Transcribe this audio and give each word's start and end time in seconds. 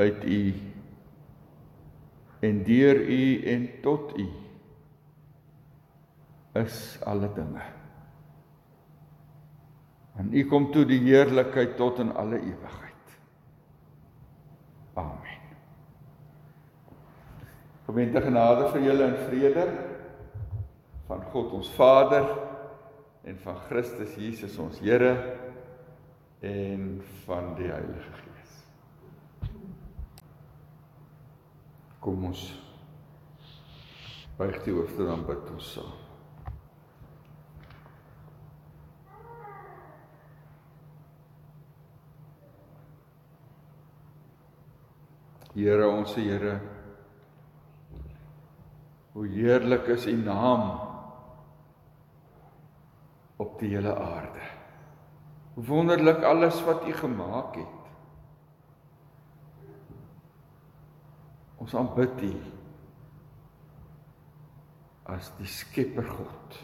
uit 0.00 0.24
u 0.24 0.54
en 2.40 2.62
deur 2.64 2.96
u 2.96 3.42
en 3.52 3.68
tot 3.84 4.16
u 4.18 4.28
is 6.52 6.98
alle 7.04 7.28
dinge. 7.34 7.62
En 10.16 10.32
u 10.32 10.44
kom 10.48 10.70
toe 10.72 10.84
die 10.84 11.00
heerlikheid 11.04 11.76
tot 11.76 11.98
in 12.02 12.12
alle 12.16 12.40
ewigheid. 12.40 13.14
Amen. 14.94 15.38
Gemeente 17.86 18.20
genade 18.22 18.68
vir 18.72 18.84
julle 18.84 19.06
in 19.10 19.20
vrede 19.28 19.66
van 21.08 21.22
God 21.32 21.54
ons 21.58 21.70
Vader 21.74 22.26
en 23.26 23.38
van 23.44 23.56
Christus 23.68 24.14
Jesus 24.18 24.58
ons 24.62 24.78
Here 24.82 25.14
en 26.40 27.00
van 27.24 27.54
die 27.58 27.68
Heilige 27.68 28.12
Gees. 28.20 28.52
Kom 32.10 32.24
ons 32.26 32.40
buig 34.34 34.56
die 34.64 34.72
hoofde 34.74 35.04
dan 35.06 35.20
bid 35.28 35.44
ons 35.52 35.68
saam. 35.76 35.92
Here 45.54 45.86
ons 45.86 46.18
Here 46.18 46.58
Hoe 49.14 49.30
heerlik 49.30 49.86
is 49.94 50.10
U 50.10 50.18
naam 50.18 50.66
op 53.38 53.54
die 53.62 53.70
hele 53.76 53.94
aarde. 53.94 54.50
Hoe 55.54 55.70
wonderlik 55.70 56.26
alles 56.26 56.58
wat 56.66 56.88
U 56.90 56.92
gemaak 57.06 57.54
het. 57.62 57.79
Ons 61.60 61.76
aanbid 61.76 62.22
U 62.24 62.34
as 65.10 65.32
die 65.40 65.48
Skepper 65.50 66.06
God. 66.06 66.60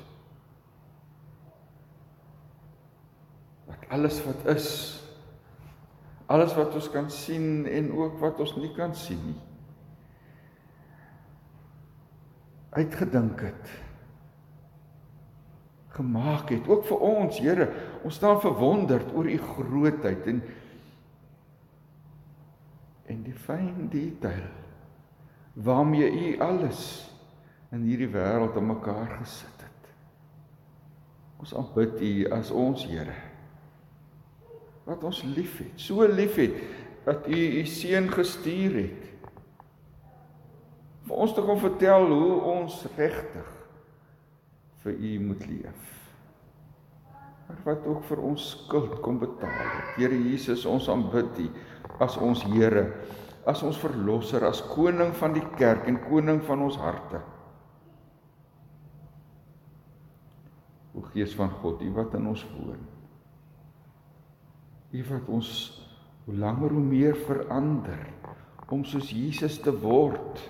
Wat 3.67 3.89
alles 3.93 4.21
wat 4.25 4.47
is, 4.55 4.69
alles 6.31 6.55
wat 6.55 6.75
ons 6.79 6.89
kan 6.95 7.11
sien 7.11 7.67
en 7.67 7.91
ook 7.93 8.21
wat 8.23 8.41
ons 8.45 8.55
nie 8.61 8.71
kan 8.79 8.95
sien 8.95 9.21
nie. 9.27 9.41
uitgedink 12.77 13.41
het 13.41 13.73
gemaak 15.97 16.51
het 16.53 16.69
ook 16.69 16.85
vir 16.91 17.05
ons 17.09 17.39
Here 17.41 17.69
ons 18.05 18.19
staan 18.21 18.41
verwonderd 18.43 19.15
oor 19.17 19.29
u 19.31 19.39
grootheid 19.41 20.29
en 20.33 20.43
en 23.07 23.23
die 23.25 23.37
fyn 23.47 23.89
detail 23.93 24.45
waarmee 25.57 26.11
u 26.11 26.39
alles 26.45 26.81
in 27.73 27.87
hierdie 27.89 28.11
wêreld 28.13 28.57
aan 28.57 28.69
mekaar 28.69 29.17
gesit 29.21 29.65
het 29.65 29.91
ons 31.41 31.57
aanbid 31.57 32.01
u 32.01 32.13
as 32.37 32.53
ons 32.53 32.87
Here 32.87 33.17
wat 34.87 35.05
ons 35.05 35.25
liefhet 35.27 35.81
so 35.81 36.07
liefhet 36.07 36.55
dat 37.09 37.27
u 37.27 37.43
u 37.61 37.67
seun 37.67 38.11
gestuur 38.13 38.81
het 38.85 39.13
vir 41.07 41.23
ons 41.23 41.35
te 41.35 41.43
kom 41.43 41.61
vertel 41.63 42.11
hoe 42.11 42.41
ons 42.57 42.83
regtig 42.97 43.57
vir 44.87 44.95
U 45.03 45.13
moet 45.27 45.47
leef. 45.51 45.93
Maar 47.47 47.63
wat 47.65 47.87
ook 47.87 48.05
vir 48.07 48.23
ons 48.23 48.45
skuld 48.55 48.99
kom 49.03 49.19
betaal 49.19 49.55
het. 49.59 49.95
Here 49.99 50.19
Jesus, 50.19 50.67
ons 50.67 50.89
aanbid 50.91 51.41
U 51.43 51.47
as 52.03 52.19
ons 52.23 52.45
Here, 52.47 52.85
as 53.47 53.63
ons 53.63 53.79
verlosser, 53.79 54.43
as 54.43 54.61
koning 54.73 55.13
van 55.21 55.37
die 55.37 55.45
kerk 55.57 55.87
en 55.87 56.01
koning 56.09 56.43
van 56.49 56.65
ons 56.67 56.79
harte. 56.83 57.23
O 60.97 61.05
Gees 61.13 61.35
van 61.39 61.53
God, 61.63 61.85
U 61.85 61.93
wat 61.95 62.17
in 62.19 62.27
ons 62.27 62.43
woon. 62.57 62.83
U 64.97 65.05
wat 65.11 65.29
ons 65.31 65.51
hoe 66.27 66.35
langer 66.35 66.75
hoe 66.75 66.83
meer 66.83 67.17
verander 67.27 68.03
om 68.75 68.83
soos 68.85 69.13
Jesus 69.15 69.61
te 69.63 69.71
word 69.71 70.41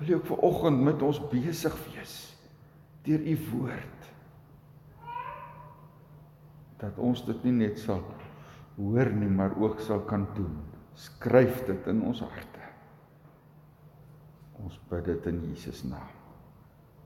wil 0.00 0.08
jy 0.10 0.18
ook 0.18 0.26
ver 0.32 0.46
oggend 0.48 0.82
met 0.82 1.02
ons 1.06 1.20
besig 1.30 1.74
wees 1.92 2.14
deur 3.06 3.22
u 3.22 3.34
woord 3.52 4.08
dat 6.82 6.98
ons 6.98 7.22
dit 7.28 7.46
nie 7.46 7.54
net 7.60 7.78
sal 7.78 8.02
hoor 8.74 9.12
nie 9.14 9.30
maar 9.30 9.54
ook 9.62 9.78
sal 9.86 10.02
kan 10.10 10.26
doen 10.34 10.58
skryf 10.94 11.64
dit 11.66 11.86
in 11.90 12.02
ons 12.06 12.20
harte. 12.20 12.68
Ons 14.64 14.78
bid 14.90 15.04
dit 15.10 15.26
in 15.30 15.40
Jesus 15.50 15.82
naam. 15.88 16.12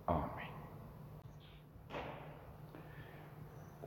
Amen. 0.09 0.39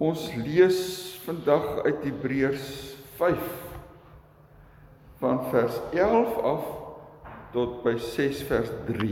Ons 0.01 0.25
lees 0.34 0.79
vandag 1.22 1.84
uit 1.85 2.06
Hebreërs 2.07 2.69
5 3.19 3.50
van 5.22 5.44
vers 5.51 5.78
11 5.94 6.39
af 6.41 6.63
tot 7.53 7.83
by 7.83 7.94
6 8.01 8.41
vers 8.50 8.72
3. 8.88 9.12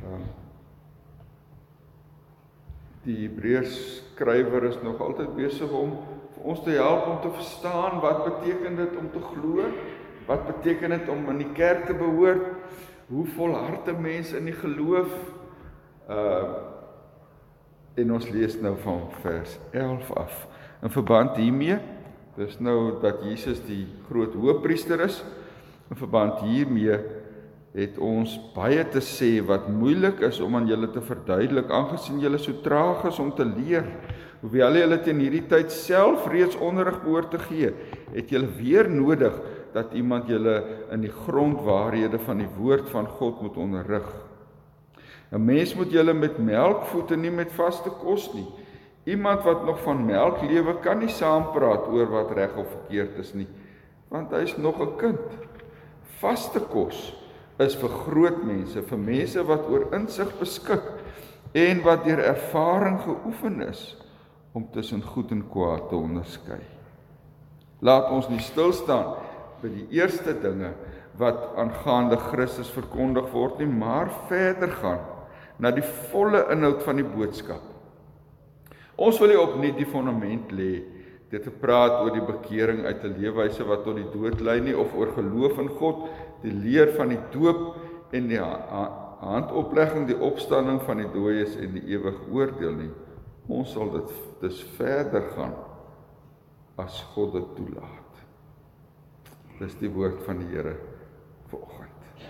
Um, 0.00 0.24
die 3.04 3.18
Hebreërs 3.26 3.76
skrywer 3.98 4.70
is 4.70 4.78
nog 4.86 5.02
altyd 5.04 5.34
besig 5.36 5.70
om 5.74 5.98
vir 6.42 6.50
ons 6.50 6.62
te 6.64 6.74
help 6.74 7.06
om 7.06 7.18
te 7.22 7.30
verstaan 7.36 8.00
wat 8.02 8.24
beteken 8.26 8.76
dit 8.76 8.96
om 8.98 9.08
te 9.14 9.20
glo? 9.22 9.68
Wat 10.26 10.46
beteken 10.46 10.90
dit 10.90 11.08
om 11.08 11.28
in 11.30 11.38
die 11.38 11.52
kerk 11.54 11.86
te 11.86 11.94
behoort? 11.94 12.42
Hoe 13.08 13.26
volhardte 13.36 13.94
mense 13.94 14.36
in 14.36 14.50
die 14.50 14.58
geloof? 14.58 15.14
Uh 16.10 16.70
en 17.92 18.08
ons 18.16 18.24
lees 18.32 18.54
nou 18.56 18.70
van 18.80 19.02
vers 19.20 19.58
11 19.76 20.06
af. 20.16 20.36
In 20.80 20.88
verband 20.90 21.34
hiermee, 21.36 21.74
dis 22.38 22.54
nou 22.56 22.94
dat 23.02 23.20
Jesus 23.20 23.60
die 23.66 23.82
groot 24.06 24.32
hoëpriester 24.32 25.02
is. 25.04 25.18
In 25.92 26.00
verband 26.00 26.40
hiermee 26.40 26.96
het 27.76 27.98
ons 28.00 28.38
baie 28.56 28.80
te 28.88 29.02
sê 29.04 29.42
wat 29.44 29.68
moeilik 29.68 30.24
is 30.24 30.40
om 30.40 30.56
aan 30.56 30.70
julle 30.72 30.88
te 30.88 31.04
verduidelik 31.04 31.68
aangesien 31.68 32.24
julle 32.24 32.40
so 32.40 32.64
traag 32.64 33.04
is 33.12 33.20
om 33.20 33.34
te 33.36 33.44
leer. 33.44 33.84
Hoewel 34.42 34.74
julle 34.74 34.96
teen 35.06 35.20
hierdie 35.22 35.44
tyd 35.46 35.70
self 35.70 36.24
reeds 36.26 36.56
onderrig 36.58 36.96
behoort 37.04 37.30
te 37.30 37.38
gee, 37.44 37.68
het 38.10 38.32
julle 38.32 38.48
weer 38.56 38.88
nodig 38.90 39.36
dat 39.72 39.94
iemand 39.94 40.26
julle 40.26 40.56
in 40.92 41.04
die 41.04 41.12
grondwaarhede 41.14 42.18
van 42.26 42.42
die 42.42 42.50
woord 42.56 42.90
van 42.90 43.06
God 43.06 43.38
moet 43.44 43.56
onderrig. 43.56 44.08
'n 45.32 45.40
Mens 45.46 45.76
moet 45.78 45.94
julle 45.94 46.12
met 46.12 46.42
melk 46.42 46.84
voed 46.90 47.14
en 47.14 47.22
nie 47.22 47.30
met 47.30 47.54
vaste 47.54 47.88
kos 48.02 48.32
nie. 48.34 48.46
Iemand 49.04 49.46
wat 49.46 49.64
nog 49.64 49.80
van 49.80 50.04
melk 50.06 50.42
lewe 50.42 50.74
kan 50.82 50.98
nie 50.98 51.08
saampraat 51.08 51.86
oor 51.88 52.10
wat 52.10 52.34
reg 52.36 52.56
of 52.56 52.68
verkeerd 52.68 53.18
is 53.18 53.32
nie, 53.34 53.48
want 54.10 54.30
hy 54.30 54.42
is 54.42 54.56
nog 54.56 54.80
'n 54.80 54.96
kind. 54.98 55.38
Vaste 56.18 56.60
kos 56.60 57.14
is 57.58 57.76
vir 57.76 57.88
groot 57.88 58.42
mense, 58.44 58.82
vir 58.82 58.98
mense 58.98 59.42
wat 59.44 59.68
oor 59.70 59.86
insig 59.94 60.38
beskik 60.38 60.82
en 61.54 61.82
wat 61.82 62.04
deur 62.04 62.18
ervaring 62.18 63.00
geoefen 63.00 63.60
is 63.68 64.02
om 64.52 64.68
tussen 64.72 65.02
goed 65.02 65.30
en 65.30 65.44
kwaad 65.48 65.88
te 65.88 65.96
onderskei. 65.96 66.60
Laat 67.80 68.10
ons 68.14 68.28
nie 68.28 68.40
stil 68.44 68.72
staan 68.76 69.16
by 69.62 69.70
die 69.72 69.86
eerste 69.98 70.34
dinge 70.42 70.72
wat 71.18 71.52
aangaande 71.60 72.16
Christus 72.30 72.70
verkondig 72.72 73.28
word 73.32 73.58
nie, 73.60 73.68
maar 73.68 74.10
verder 74.28 74.70
gaan 74.80 75.02
na 75.62 75.70
die 75.70 75.84
volle 76.12 76.44
inhoud 76.52 76.82
van 76.82 76.98
die 76.98 77.06
boodskap. 77.06 77.62
Ons 78.96 79.18
wil 79.22 79.32
hier 79.32 79.42
opnuut 79.42 79.78
die 79.78 79.88
fondament 79.88 80.52
lê 80.54 80.72
deur 81.32 81.44
te 81.46 81.52
praat 81.62 82.02
oor 82.02 82.12
die 82.12 82.24
bekering 82.26 82.84
uit 82.84 83.04
'n 83.04 83.16
leefwyse 83.16 83.64
wat 83.64 83.84
tot 83.84 83.96
die 83.96 84.10
dood 84.12 84.40
lei 84.40 84.60
nie 84.60 84.76
of 84.76 84.92
oor 84.94 85.14
geloof 85.16 85.58
in 85.58 85.68
God, 85.68 86.08
die 86.42 86.52
leer 86.52 86.92
van 86.92 87.08
die 87.08 87.20
doop 87.32 87.76
en 88.12 88.28
die 88.28 88.40
handoplegging, 89.20 90.06
die 90.06 90.20
opstanding 90.20 90.82
van 90.82 90.98
die 90.98 91.08
dooies 91.14 91.56
en 91.56 91.72
die 91.72 91.86
ewige 91.94 92.28
oordeel 92.30 92.72
nie. 92.72 92.90
Ons 93.50 93.72
sal 93.74 93.90
dit 93.90 94.12
dis 94.42 94.62
verder 94.76 95.24
gaan 95.34 95.54
as 96.78 97.02
God 97.14 97.34
dit 97.34 97.48
toelaat. 97.58 98.20
Dis 99.58 99.74
die 99.80 99.90
woord 99.90 100.22
van 100.26 100.42
die 100.42 100.50
Here 100.52 100.76
vanoggend. 101.50 102.26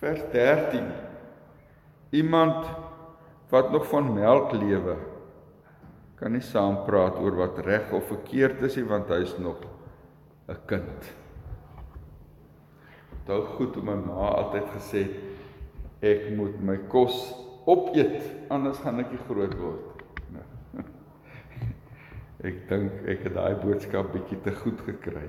Vers 0.00 0.22
13. 0.32 0.88
Iemand 2.16 2.66
wat 3.52 3.70
nog 3.72 3.86
van 3.88 4.08
melk 4.14 4.52
lewe 4.56 4.96
kan 6.16 6.32
nie 6.32 6.44
saam 6.44 6.82
praat 6.86 7.18
oor 7.20 7.36
wat 7.36 7.60
reg 7.66 7.92
of 7.92 8.08
verkeerd 8.10 8.62
is 8.66 8.76
nie 8.78 8.86
want 8.88 9.10
hy 9.10 9.20
is 9.24 9.36
nog 9.38 9.60
'n 10.48 10.58
kind. 10.66 11.12
Dit 13.26 13.36
is 13.36 13.48
goed 13.56 13.76
om 13.76 13.84
my 13.84 13.94
ma 13.94 14.28
altyd 14.40 14.66
gesê 14.74 15.02
ek 16.00 16.30
moet 16.36 16.60
my 16.60 16.76
kos 16.88 17.41
opeet 17.64 18.50
anders 18.52 18.80
gaan 18.82 19.00
ek 19.02 19.12
nie 19.14 19.22
groot 19.28 19.54
word. 19.58 20.02
Ek 22.48 22.64
dink 22.68 23.04
ek 23.06 23.20
het 23.28 23.36
daai 23.36 23.54
boodskap 23.62 24.08
bietjie 24.14 24.40
te 24.42 24.54
goed 24.64 24.80
gekry. 24.82 25.28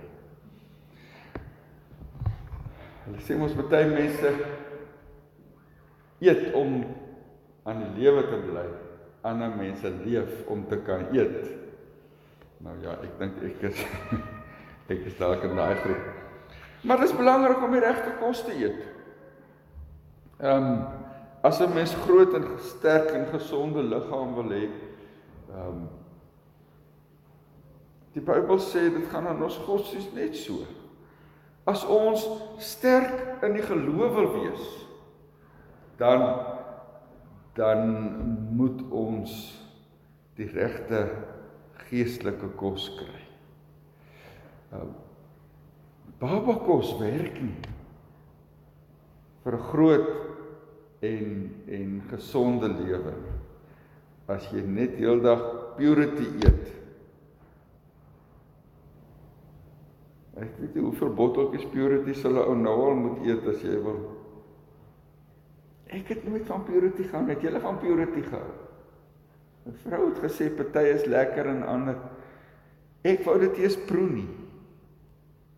Hulle 3.03 3.19
sê 3.21 3.35
ons 3.37 3.53
baie 3.59 3.89
mense 3.91 4.31
eet 6.23 6.53
om 6.57 6.79
aan 7.69 7.83
die 7.83 7.91
lewe 8.01 8.23
te 8.31 8.39
bly. 8.47 8.65
Ander 9.27 9.53
mense 9.55 9.91
leef 10.03 10.47
om 10.51 10.63
te 10.71 10.79
kan 10.87 11.05
eet. 11.15 11.51
Nou 12.63 12.75
ja, 12.83 12.95
ek 13.03 13.13
dink 13.19 13.39
ek 13.45 13.63
is 13.69 13.85
ek 14.93 15.05
is 15.11 15.19
dalk 15.19 15.45
in 15.47 15.55
daai 15.59 15.75
groep. 15.83 16.09
Maar 16.83 17.03
dit 17.03 17.11
is 17.11 17.15
belangrik 17.15 17.63
om 17.63 17.75
die 17.75 17.83
regte 17.83 18.17
kos 18.19 18.43
te 18.47 18.55
eet. 18.57 18.83
Ehm 20.41 20.71
um, 20.73 21.02
as 21.43 21.59
'n 21.59 21.73
mens 21.73 21.93
groot 21.93 22.33
en 22.33 22.45
sterk 22.59 23.11
en 23.11 23.25
gesonde 23.27 23.83
liggaam 23.83 24.33
wil 24.35 24.49
hê, 24.49 24.69
ehm 25.51 25.67
um, 25.67 25.89
die 28.13 28.21
Bybel 28.21 28.59
sê 28.59 28.89
dit 28.93 29.09
gaan 29.09 29.27
aan 29.27 29.43
ons 29.43 29.57
godsdienst 29.57 30.13
net 30.13 30.35
so. 30.35 30.63
As 31.65 31.85
ons 31.85 32.27
sterk 32.57 33.43
in 33.43 33.53
die 33.57 33.65
geloof 33.65 34.13
wil 34.13 34.31
wees, 34.33 34.65
dan 35.97 36.45
dan 37.55 37.89
moet 38.55 38.81
ons 38.89 39.61
die 40.35 40.49
regte 40.49 41.05
geestelike 41.89 42.49
kos 42.57 42.89
kry. 42.97 43.23
Uh 44.73 44.89
baba 46.23 46.55
kos 46.63 46.93
werk 46.99 47.35
nie 47.41 47.57
vir 49.43 49.55
'n 49.57 49.65
groot 49.71 50.32
en 51.03 51.51
en 51.67 52.01
gesonde 52.09 52.69
lewe 52.71 53.13
as 54.31 54.45
jy 54.53 54.63
net 54.63 54.95
heeldag 54.95 55.41
purity 55.77 56.29
eet. 56.45 56.69
Ek 60.39 60.57
weet 60.59 60.75
nie 60.77 60.83
hoeveel 60.85 61.11
botteltjies 61.17 61.67
purity 61.73 62.15
sal 62.17 62.39
'n 62.39 62.45
ou 62.47 62.55
nou 62.55 62.77
al 62.87 62.95
moet 62.95 63.25
eet 63.27 63.47
as 63.47 63.61
jy 63.61 63.77
wil 63.83 64.03
Ek 65.93 66.07
het 66.09 66.23
nooit 66.25 66.45
van 66.49 66.63
purity 66.65 67.03
gehou, 67.03 67.27
het 67.27 67.41
jy 67.41 67.59
van 67.59 67.77
purity 67.77 68.21
gehou? 68.21 68.53
'n 69.65 69.75
Vrou 69.83 70.09
het 70.09 70.19
gesê 70.19 70.49
party 70.49 70.87
is 70.89 71.05
lekker 71.05 71.45
en 71.45 71.63
ander 71.63 71.97
ek 73.03 73.23
wou 73.25 73.39
dit 73.39 73.57
eers 73.57 73.77
proe 73.85 74.09
nie. 74.09 74.27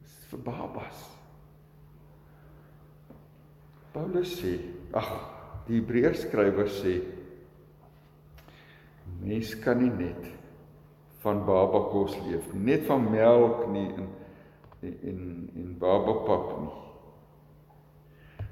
Dis 0.01 0.25
vir 0.29 0.39
babas. 0.39 1.15
Paulus 3.93 4.41
sê, 4.41 4.59
ag, 4.91 5.34
die 5.67 5.79
Hebreërs 5.79 6.25
skrywer 6.27 6.69
sê 6.69 6.99
mens 9.25 9.55
kan 9.63 9.81
nie 9.81 9.91
net 9.91 10.27
van 11.23 11.41
baba 11.45 11.87
kos 11.89 12.13
leef 12.27 12.53
net 12.53 12.85
van 12.89 13.07
melk 13.11 13.67
nie 13.73 13.89
en 13.97 14.09
en 14.85 15.21
en 15.55 15.69
baba 15.79 16.13
pap 16.27 16.49
nie. 16.61 16.73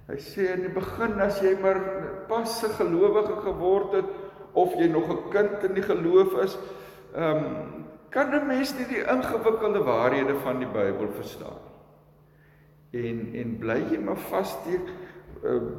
Hy 0.07 0.17
sê 0.19 0.47
in 0.55 0.65
die 0.65 0.73
begin 0.73 1.21
as 1.21 1.37
jy 1.43 1.53
maar 1.61 1.79
pas 2.27 2.63
'n 2.63 2.73
gelowige 2.79 3.35
geword 3.45 3.93
het 3.93 4.09
of 4.53 4.73
jy 4.75 4.87
nog 4.87 5.09
'n 5.09 5.29
kind 5.29 5.63
in 5.63 5.73
die 5.73 5.83
geloof 5.83 6.33
is, 6.43 6.57
ehm 7.15 7.37
um, 7.37 7.85
kan 8.09 8.33
'n 8.33 8.47
mens 8.47 8.73
nie 8.77 8.87
die 8.87 9.05
ingewikkelde 9.05 9.83
waarhede 9.83 10.35
van 10.43 10.59
die 10.59 10.67
Bybel 10.67 11.07
verstaan. 11.13 11.61
En 12.91 13.33
en 13.33 13.57
bly 13.57 13.79
jy 13.91 13.99
maar 13.99 14.17
vassteek 14.17 14.87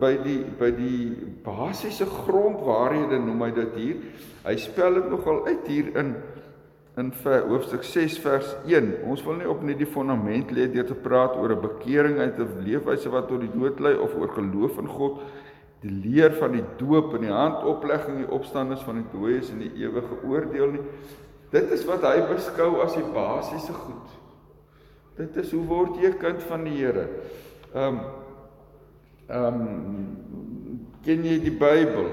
by 0.00 0.12
die 0.20 0.40
by 0.58 0.68
die 0.76 1.14
basiese 1.44 2.04
grondwaarhede 2.04 3.18
noem 3.22 3.46
hy 3.46 3.50
dit 3.56 3.76
hier. 3.80 4.00
Hy 4.44 4.56
spel 4.60 4.98
dit 5.00 5.10
nogal 5.12 5.46
uit 5.48 5.68
hier 5.70 5.92
in 5.96 6.16
in 7.00 7.08
hoofstuk 7.24 7.82
6 7.82 8.18
vers 8.22 8.52
1. 8.70 8.90
Ons 9.10 9.24
wil 9.26 9.40
nie 9.40 9.48
op 9.50 9.64
net 9.66 9.80
die 9.80 9.88
fondament 9.90 10.52
lê 10.54 10.68
deur 10.70 10.86
te 10.86 10.94
praat 10.94 11.34
oor 11.34 11.50
'n 11.56 11.60
bekering 11.60 12.18
uit 12.18 12.38
'n 12.38 12.62
leefwyse 12.62 13.10
wat 13.10 13.28
tot 13.28 13.40
die 13.40 13.50
dood 13.50 13.80
lei 13.80 13.96
of 13.96 14.14
oor 14.14 14.28
geloof 14.28 14.78
in 14.78 14.86
God, 14.86 15.20
die 15.80 15.90
leer 15.90 16.32
van 16.32 16.52
die 16.52 16.64
doop 16.78 17.14
en 17.14 17.20
die 17.20 17.32
handoplegging, 17.32 18.16
die 18.18 18.30
opstanding 18.30 18.78
van 18.78 18.94
die 18.94 19.10
dooies 19.12 19.50
en 19.50 19.58
die 19.58 19.72
ewige 19.74 20.22
oordeel 20.24 20.70
nie. 20.70 20.84
Dit 21.50 21.70
is 21.70 21.84
wat 21.84 22.02
hy 22.02 22.20
beskou 22.28 22.80
as 22.80 22.94
die 22.94 23.10
basiese 23.12 23.72
goed. 23.72 24.08
Dit 25.16 25.36
is 25.36 25.52
hoe 25.52 25.66
word 25.66 25.96
jy 25.96 26.10
'n 26.10 26.18
kind 26.18 26.42
van 26.42 26.64
die 26.64 26.76
Here? 26.76 27.08
Ehm 27.74 27.88
um, 27.88 28.00
ehm 29.28 29.60
um, 29.60 30.90
ken 31.04 31.24
jy 31.24 31.38
die 31.40 31.56
Bybel? 31.58 32.10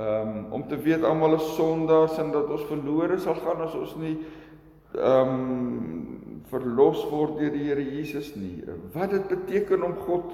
Ehm 0.00 0.28
um, 0.28 0.52
om 0.52 0.68
te 0.68 0.76
weet 0.76 1.02
almal 1.04 1.34
is 1.34 1.54
sondaars 1.56 2.18
en 2.18 2.30
dat 2.32 2.50
ons 2.50 2.68
verlore 2.70 3.18
sal 3.18 3.34
gaan 3.34 3.60
as 3.66 3.74
ons 3.74 3.96
nie 4.00 4.16
ehm 4.94 5.34
um, 5.34 6.40
verlos 6.50 7.02
word 7.10 7.36
deur 7.38 7.52
die 7.54 7.66
Here 7.68 7.84
Jesus 7.84 8.32
nie. 8.34 8.64
Wat 8.94 9.12
dit 9.14 9.28
beteken 9.28 9.84
om 9.86 9.94
God 10.06 10.32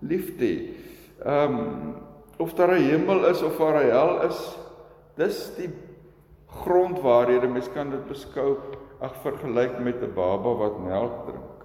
lief 0.00 0.36
te 0.38 0.44
hê. 0.44 0.58
Ehm 1.24 1.58
um, 1.58 1.94
of 2.38 2.52
daar 2.54 2.76
'n 2.76 2.84
hemel 2.90 3.26
is 3.26 3.42
of 3.42 3.56
daar 3.56 3.82
'n 3.82 3.90
hel 3.90 4.22
is, 4.28 4.58
dis 5.16 5.54
die 5.56 5.70
grondwaarhede. 6.46 7.48
Mens 7.48 7.72
kan 7.72 7.90
dit 7.90 8.06
beskou 8.08 8.58
ag 9.00 9.16
vergelyk 9.22 9.78
met 9.78 10.02
'n 10.02 10.14
baba 10.14 10.54
wat 10.54 10.78
melk 10.84 11.26
drink. 11.26 11.55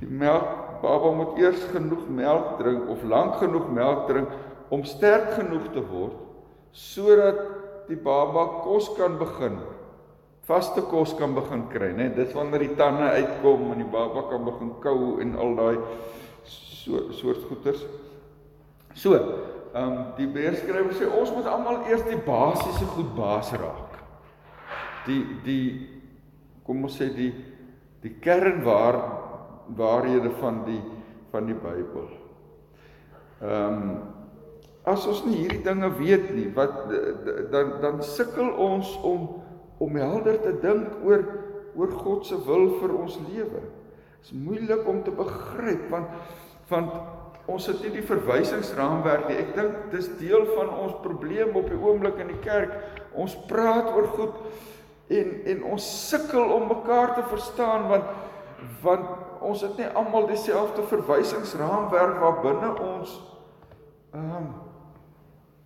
Die 0.00 0.08
melk 0.10 0.80
baba 0.82 1.12
moet 1.14 1.38
eers 1.40 1.62
genoeg 1.72 2.08
melk 2.10 2.58
drink 2.58 2.88
of 2.92 3.04
lank 3.08 3.38
genoeg 3.42 3.70
melk 3.72 4.08
drink 4.08 4.28
om 4.74 4.84
sterk 4.88 5.34
genoeg 5.38 5.70
te 5.72 5.84
word 5.86 6.18
sodat 6.74 7.38
die 7.88 8.00
baba 8.00 8.46
kos 8.64 8.90
kan 8.98 9.18
begin 9.20 9.60
vaste 10.48 10.82
kos 10.90 11.14
kan 11.18 11.36
begin 11.36 11.62
kry 11.72 11.92
nê 11.96 12.08
dis 12.16 12.34
wanneer 12.36 12.66
die 12.66 12.76
tande 12.80 13.06
uitkom 13.14 13.70
en 13.72 13.84
die 13.84 13.92
baba 13.92 14.26
kan 14.32 14.44
begin 14.44 14.72
kou 14.82 15.14
en 15.22 15.36
al 15.40 15.54
daai 15.60 15.76
so 16.44 17.06
soort 17.16 17.46
goeters 17.48 17.84
so 18.94 19.14
ehm 19.74 19.90
um, 19.90 20.02
die 20.14 20.28
Hebreërskrywer 20.28 20.94
sê 20.94 21.06
ons 21.10 21.32
moet 21.34 21.46
almal 21.50 21.80
eers 21.90 22.04
die 22.06 22.20
basiese 22.22 22.86
goed 22.94 23.08
baas 23.16 23.48
raak. 23.58 23.96
Die 25.08 25.18
die 25.42 25.64
kom 26.62 26.84
ons 26.86 26.94
sê 27.00 27.08
die 27.10 27.32
die 28.04 28.12
kernwaar 28.22 29.00
waarhede 29.76 30.30
van 30.40 30.64
die 30.68 30.82
van 31.30 31.48
die 31.50 31.56
Bybel 31.58 32.10
ehm 33.40 33.80
um, 33.80 33.96
as 34.84 35.06
ons 35.08 35.22
nie 35.24 35.38
hierdie 35.38 35.62
dinge 35.64 35.88
weet 35.96 36.28
nie, 36.36 36.50
wat 36.56 36.84
dan 37.52 37.78
dan 37.80 38.02
sukkel 38.04 38.50
ons 38.60 38.90
om 39.02 39.28
om 39.82 39.96
helder 39.98 40.36
te 40.42 40.52
dink 40.62 41.00
oor 41.04 41.24
oor 41.74 41.90
God 42.04 42.26
se 42.28 42.36
wil 42.46 42.68
vir 42.78 42.92
ons 42.94 43.16
lewe. 43.26 43.62
Dit 44.22 44.28
is 44.28 44.34
moeilik 44.38 44.84
om 44.88 45.02
te 45.04 45.14
begryp 45.14 45.88
want 45.92 46.12
want 46.70 46.92
ons 47.50 47.66
het 47.68 47.82
nie 47.84 47.90
die 47.98 48.06
verwysingsraamwerk 48.08 49.26
nie. 49.28 49.40
Ek 49.42 49.50
dink 49.56 49.90
dis 49.92 50.06
deel 50.20 50.46
van 50.54 50.70
ons 50.70 50.94
probleem 51.04 51.56
op 51.58 51.66
die 51.68 51.80
oomblik 51.80 52.20
in 52.22 52.30
die 52.32 52.40
kerk. 52.44 52.72
Ons 53.12 53.34
praat 53.50 53.90
oor 53.92 54.08
goed 54.14 54.38
en 55.12 55.34
en 55.52 55.66
ons 55.74 55.90
sukkel 56.08 56.54
om 56.54 56.70
mekaar 56.70 57.16
te 57.18 57.26
verstaan 57.32 57.88
want 57.90 58.06
want 58.82 59.40
ons 59.40 59.60
het 59.60 59.76
nie 59.76 59.88
almal 59.98 60.26
dieselfde 60.26 60.82
verwysingsraamwerk 60.88 62.20
waar 62.20 62.40
binne 62.44 62.70
ons 62.80 63.16
ehm 64.14 64.36
um, 64.36 64.52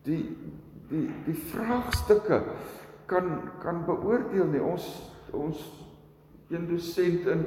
die 0.08 0.22
die 0.88 1.08
die 1.26 1.36
vraagstukke 1.52 2.42
kan 3.08 3.50
kan 3.62 3.84
beoordeel 3.84 4.48
nie. 4.52 4.62
Ons 4.62 4.86
ons 5.36 5.60
een 6.48 6.64
dosent 6.68 7.26
in 7.28 7.44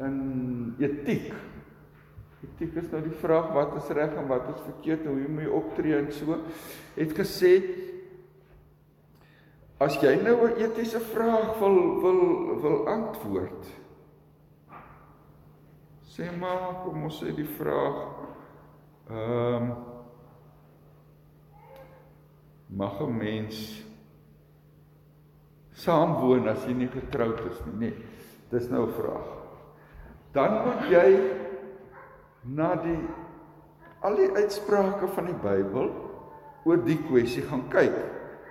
in 0.00 0.16
etiek. 0.80 1.32
Etiek 2.44 2.76
is 2.80 2.88
nou 2.92 3.02
die 3.04 3.18
vraag 3.20 3.52
wat 3.56 3.76
is 3.80 3.92
reg 3.96 4.16
en 4.16 4.28
wat 4.28 4.48
is 4.54 4.64
verkeerd 4.64 5.04
en 5.04 5.16
hoe 5.16 5.28
moet 5.28 5.46
jy 5.46 5.52
optree 5.60 5.96
en 5.96 6.10
so 6.12 6.38
het 6.96 7.14
gesê 7.16 7.52
as 9.80 9.96
jy 10.00 10.14
nou 10.22 10.36
'n 10.46 10.60
etiese 10.64 11.00
vraag 11.00 11.58
wil 11.60 12.00
wil 12.00 12.20
wil 12.60 12.78
antwoord 12.88 13.72
sê 16.16 16.30
maar 16.40 16.82
kom 16.84 17.04
ons 17.04 17.20
sê 17.20 17.34
die 17.36 17.48
vraag 17.58 17.98
ehm 19.10 19.70
um, 19.70 19.74
mag 22.76 23.00
'n 23.00 23.18
mens 23.18 23.86
saamwoon 25.72 26.48
as 26.48 26.64
jy 26.66 26.74
nie 26.74 26.88
getroud 26.88 27.40
is 27.50 27.60
nie, 27.66 27.76
nee. 27.78 27.94
Dis 28.50 28.68
nou 28.70 28.86
'n 28.86 28.92
vraag. 28.92 29.28
Dan 30.32 30.52
moet 30.64 30.90
jy 30.90 31.08
na 32.42 32.74
die 32.74 33.00
al 34.00 34.16
die 34.16 34.30
uitsprake 34.36 35.08
van 35.08 35.24
die 35.26 35.40
Bybel 35.42 35.90
oor 36.64 36.76
die 36.84 36.98
kwessie 37.08 37.42
gaan 37.42 37.68
kyk. 37.68 37.96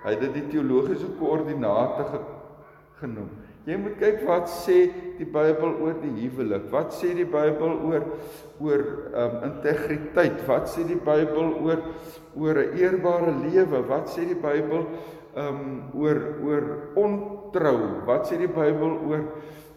Hy 0.04 0.10
het 0.10 0.20
dit 0.20 0.34
die 0.34 0.48
teologiese 0.48 1.08
koördinate 1.18 2.04
ge, 2.04 2.20
genoem. 3.00 3.30
Jy 3.66 3.76
moet 3.82 3.96
kyk 3.98 4.20
wat 4.28 4.46
sê 4.46 4.76
die 5.18 5.26
Bybel 5.26 5.72
oor 5.82 5.96
die 5.98 6.12
huwelik? 6.20 6.68
Wat 6.70 6.94
sê 6.94 7.10
die 7.18 7.26
Bybel 7.26 7.72
oor 7.88 8.04
oor 8.62 8.84
um 9.10 9.34
integriteit? 9.48 10.38
Wat 10.46 10.70
sê 10.70 10.84
die 10.86 11.00
Bybel 11.02 11.50
oor 11.64 11.82
oor 12.38 12.56
'n 12.62 12.78
eerbare 12.78 13.32
lewe? 13.42 13.82
Wat 13.88 14.06
sê 14.06 14.22
die 14.28 14.38
Bybel 14.38 14.86
um 15.34 15.90
oor 15.98 16.20
oor 16.46 16.64
ontrou? 16.94 18.06
Wat 18.06 18.30
sê 18.30 18.38
die 18.38 18.46
Bybel 18.46 19.02
oor 19.02 19.24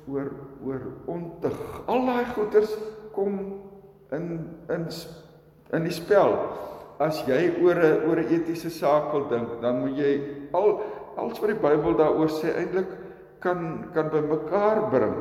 oor 0.10 0.29
oor 0.65 0.81
ontug. 1.08 1.60
Al 1.88 2.05
daai 2.05 2.25
goeters 2.36 2.77
kom 3.13 3.36
in 4.12 4.25
in 4.69 4.88
in 5.74 5.84
die 5.84 5.93
spel. 5.93 6.36
As 7.00 7.24
jy 7.27 7.55
oor 7.63 7.75
'n 7.75 8.05
oor 8.10 8.19
'n 8.19 8.34
etiese 8.34 8.69
saak 8.69 9.13
wil 9.13 9.29
dink, 9.29 9.62
dan 9.62 9.81
moet 9.81 9.98
jy 9.98 10.22
al 10.53 10.81
alles 11.17 11.39
wat 11.41 11.50
die 11.50 11.62
Bybel 11.67 11.98
daaroor 11.98 12.29
sê 12.29 12.53
eintlik 12.53 13.09
kan 13.39 13.91
kan 13.93 14.10
bymekaar 14.10 14.89
bring. 14.89 15.17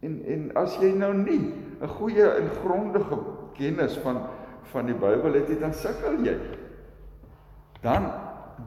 En 0.00 0.22
en 0.24 0.50
as 0.56 0.76
jy 0.80 0.92
nou 0.96 1.12
nie 1.14 1.54
'n 1.80 1.88
goeie 1.88 2.28
en 2.28 2.48
grondige 2.62 3.18
kennis 3.54 3.98
van 3.98 4.22
van 4.70 4.86
die 4.86 4.94
Bybel 4.94 5.32
het, 5.32 5.60
dan 5.60 5.72
sukkel 5.74 6.22
jy. 6.24 6.36
Dan 7.82 8.12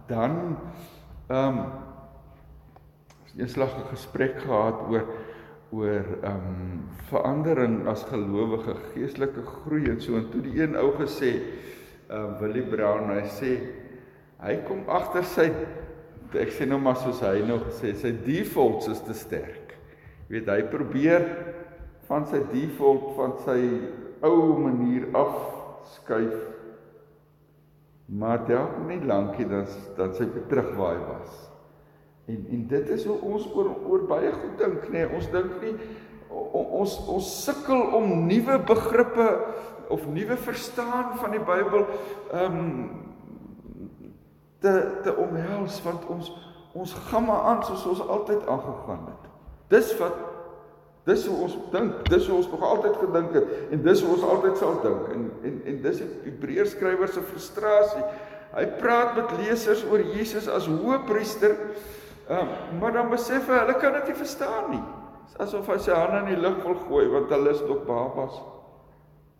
dan 0.08 0.58
ehm 1.28 1.58
um, 1.58 1.66
'n 3.36 3.90
gesprek 3.90 4.42
gehad 4.42 4.82
oor 4.90 5.06
oor 5.72 6.06
ehm 6.22 6.36
um, 6.36 6.90
verandering 7.10 7.88
as 7.88 8.04
gelowige, 8.04 8.76
geestelike 8.94 9.42
groei 9.46 9.90
en 9.90 10.02
so 10.02 10.16
en 10.16 10.30
toe 10.30 10.42
die 10.42 10.62
een 10.62 10.76
ou 10.78 10.92
gesê, 11.00 11.42
ehm 12.10 12.34
uh, 12.34 12.40
Willie 12.40 12.68
Brown, 12.70 13.10
hy 13.10 13.26
sê 13.28 13.54
hy 14.44 14.58
kom 14.68 14.84
agter 14.88 15.24
sy 15.24 15.50
ek 16.40 16.54
sê 16.56 16.68
nou 16.70 16.80
maar 16.82 16.98
soos 17.02 17.22
hy 17.24 17.42
nog 17.48 17.68
sê, 17.80 17.94
sy 17.98 18.14
defaults 18.26 18.90
is 18.92 19.02
te 19.06 19.16
sterk. 19.18 19.76
Jy 20.28 20.38
weet 20.38 20.50
hy 20.50 20.62
probeer 20.72 21.28
van 22.10 22.26
sy 22.30 22.42
default 22.52 23.12
van 23.18 23.36
sy 23.46 23.60
ou 24.24 24.56
manier 24.62 25.10
af 25.18 25.36
skuif. 25.98 26.36
Maar 28.14 28.44
dalk 28.48 28.80
nie 28.88 29.00
lankie 29.08 29.48
dan 29.50 29.68
dan 29.98 30.14
sy 30.18 30.28
weer 30.30 30.48
terug 30.52 30.74
waar 30.78 30.98
hy 30.98 31.04
was. 31.08 31.38
En 32.32 32.46
en 32.56 32.66
dit 32.72 32.90
is 32.96 33.06
hoe 33.10 33.20
ons 33.20 33.48
oor 33.52 33.72
oor 33.90 34.08
baie 34.08 34.32
goed 34.32 34.58
dink, 34.60 34.90
nê. 34.90 35.04
Nee, 35.04 35.12
ons 35.16 35.30
dink 35.32 35.56
nie 35.64 35.76
ons 36.34 36.98
ons 37.12 37.32
sukkel 37.44 37.82
om 37.98 38.26
nuwe 38.28 38.58
begrippe 38.68 39.28
of 39.94 40.06
nuwe 40.10 40.38
verstaan 40.42 41.18
van 41.20 41.36
die 41.36 41.44
Bybel 41.44 41.86
ehm 42.34 42.60
um, 42.60 42.78
te 44.64 44.74
te 45.04 45.16
omhels 45.20 45.80
want 45.84 46.06
ons 46.12 46.32
ons 46.74 46.94
gaan 47.10 47.26
maar 47.28 47.50
aan 47.52 47.64
soos 47.68 47.84
ons 47.86 48.08
altyd 48.08 48.48
aangegaan 48.50 49.04
het. 49.12 49.26
Dis 49.70 49.92
wat 50.00 50.16
dis 51.04 51.26
hoe 51.28 51.36
ons 51.46 51.58
dink, 51.74 51.98
dis 52.08 52.28
hoe 52.28 52.38
ons 52.38 52.48
nog 52.50 52.64
altyd 52.64 52.96
gedink 53.02 53.34
het 53.36 53.50
en 53.76 53.82
dis 53.84 54.02
hoe 54.02 54.14
ons 54.16 54.24
altyd 54.36 54.58
sal 54.58 54.80
dink. 54.86 55.10
En 55.14 55.28
en 55.50 55.60
en 55.72 55.82
dis 55.84 56.00
die 56.02 56.10
Hebreërs 56.30 56.78
skrywer 56.78 57.12
se 57.12 57.26
frustrasie. 57.28 58.06
Hy 58.54 58.66
praat 58.80 59.16
met 59.18 59.36
lesers 59.42 59.84
oor 59.90 60.02
Jesus 60.14 60.48
as 60.48 60.70
hoëpriester. 60.70 61.58
Uh, 62.30 62.44
maar 62.80 62.94
dan 62.96 63.10
besef 63.12 63.50
hy 63.52 63.60
hulle 63.66 63.76
kan 63.82 63.98
dit 64.00 64.12
nie 64.12 64.20
verstaan 64.22 64.70
nie. 64.72 64.84
Dis 65.28 65.40
asof 65.44 65.68
hy 65.68 65.80
sy 65.82 65.96
hande 65.98 66.22
in 66.24 66.32
die 66.32 66.42
lug 66.42 66.62
wil 66.64 66.80
gooi 66.88 67.06
want 67.12 67.32
hulle 67.36 67.52
is 67.52 67.64
nog 67.68 67.84
babas 67.90 68.40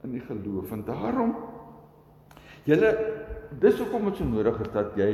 in 0.04 0.18
die 0.18 0.24
geloof. 0.28 0.72
En 0.76 0.84
daarom 0.84 1.36
julle 2.68 2.92
dis 3.62 3.80
hoekom 3.80 4.10
dit 4.10 4.20
so 4.20 4.28
nodig 4.28 4.60
is 4.66 4.72
dat 4.74 4.96
jy 4.98 5.12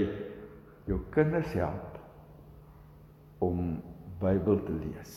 jou 0.90 1.00
kinders 1.14 1.52
help 1.58 1.98
om 3.44 3.80
Bybel 4.20 4.58
te 4.66 4.74
lees. 4.76 5.14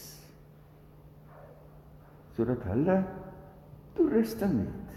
Sodat 2.36 2.62
hulle 2.70 3.00
toerusting 3.96 4.60
het, 4.60 4.92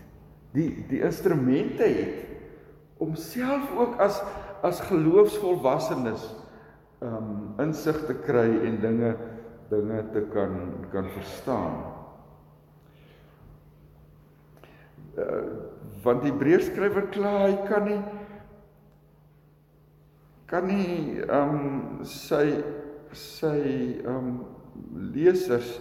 die 0.54 0.70
die 0.92 1.02
instrumente 1.04 1.88
het 1.90 3.02
om 3.02 3.16
self 3.20 3.72
ook 3.76 3.98
as 4.04 4.22
as 4.66 4.80
geloofsvolwassenes 4.88 6.30
um 7.06 7.58
insig 7.62 7.98
te 8.08 8.16
kry 8.26 8.48
en 8.66 8.80
dinge 8.82 9.12
dinge 9.70 10.00
te 10.14 10.24
kan 10.34 10.56
kan 10.94 11.10
verstaan. 11.18 11.95
Uh, 15.16 15.44
want 16.04 16.26
die 16.26 16.32
Hebreërskrywer 16.34 17.08
kla 17.14 17.30
hy 17.46 17.54
kan 17.70 17.86
nie 17.88 18.02
kan 20.50 20.68
nie 20.68 21.22
ehm 21.24 21.54
um, 21.56 22.02
sy 22.04 22.60
sy 23.16 23.56
ehm 24.04 24.10
um, 24.12 24.34
lesers 25.16 25.78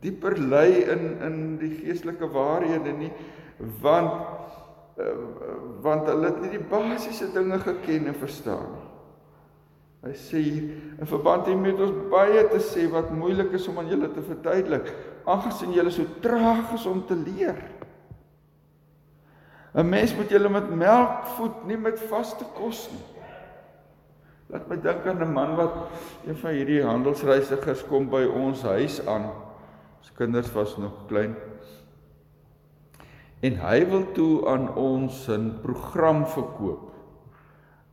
dieper 0.00 0.38
lei 0.40 0.80
in 0.94 1.04
in 1.28 1.38
die 1.60 1.74
geestelike 1.82 2.30
waarhede 2.32 2.96
nie 2.96 3.12
want 3.84 4.16
uh, 4.96 5.14
want 5.84 6.08
hulle 6.08 6.32
het 6.32 6.40
nie 6.42 6.54
die 6.56 6.66
basiese 6.72 7.28
dinge 7.34 7.60
geken 7.66 8.08
en 8.08 8.16
verstaan 8.16 8.70
nie. 8.72 8.88
Hy 10.08 10.12
sê 10.14 10.40
in 11.02 11.08
verband 11.10 11.48
hiermee 11.50 11.74
het 11.74 11.80
ons 11.82 12.04
baie 12.12 12.44
te 12.52 12.60
sê 12.62 12.84
wat 12.92 13.10
moeilik 13.12 13.52
is 13.58 13.66
om 13.68 13.80
aan 13.82 13.90
julle 13.90 14.08
te 14.14 14.22
verduidelik 14.22 14.92
aangesien 15.28 15.74
julle 15.74 15.90
so 15.92 16.06
traag 16.24 16.70
is 16.76 16.86
om 16.86 17.02
te 17.06 17.16
leer. 17.18 17.58
'n 19.78 19.88
Mens 19.88 20.14
moet 20.16 20.30
julle 20.30 20.48
met 20.48 20.74
melk 20.74 21.26
voed, 21.36 21.66
nie 21.66 21.76
met 21.78 22.00
vaste 22.10 22.44
kos 22.56 22.88
nie. 22.90 23.04
Laat 24.50 24.64
my 24.68 24.78
dink 24.80 25.06
aan 25.06 25.22
'n 25.22 25.32
man 25.32 25.54
wat 25.56 25.74
een 26.26 26.36
van 26.36 26.50
hierdie 26.50 26.82
handelsreisigers 26.82 27.84
kom 27.86 28.08
by 28.08 28.24
ons 28.24 28.62
huis 28.62 29.06
aan. 29.06 29.30
Ons 30.00 30.12
kinders 30.16 30.52
was 30.52 30.76
nog 30.76 31.06
klein. 31.06 31.36
En 33.40 33.54
hy 33.54 33.86
wil 33.86 34.12
toe 34.12 34.48
aan 34.48 34.74
ons 34.74 35.28
'n 35.28 35.60
program 35.62 36.26
verkoop 36.26 36.90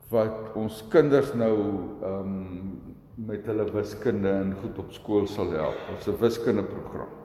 wat 0.10 0.56
ons 0.56 0.88
kinders 0.90 1.34
nou 1.34 1.58
ehm 2.02 2.20
um, 2.20 2.82
met 3.16 3.46
hulle 3.46 3.72
wiskunde 3.72 4.30
en 4.30 4.56
goed 4.62 4.78
op 4.78 4.92
skool 4.92 5.28
sal 5.28 5.52
help. 5.52 5.78
Ons 5.94 6.08
'n 6.08 6.18
wiskunde 6.20 6.64
program. 6.64 7.25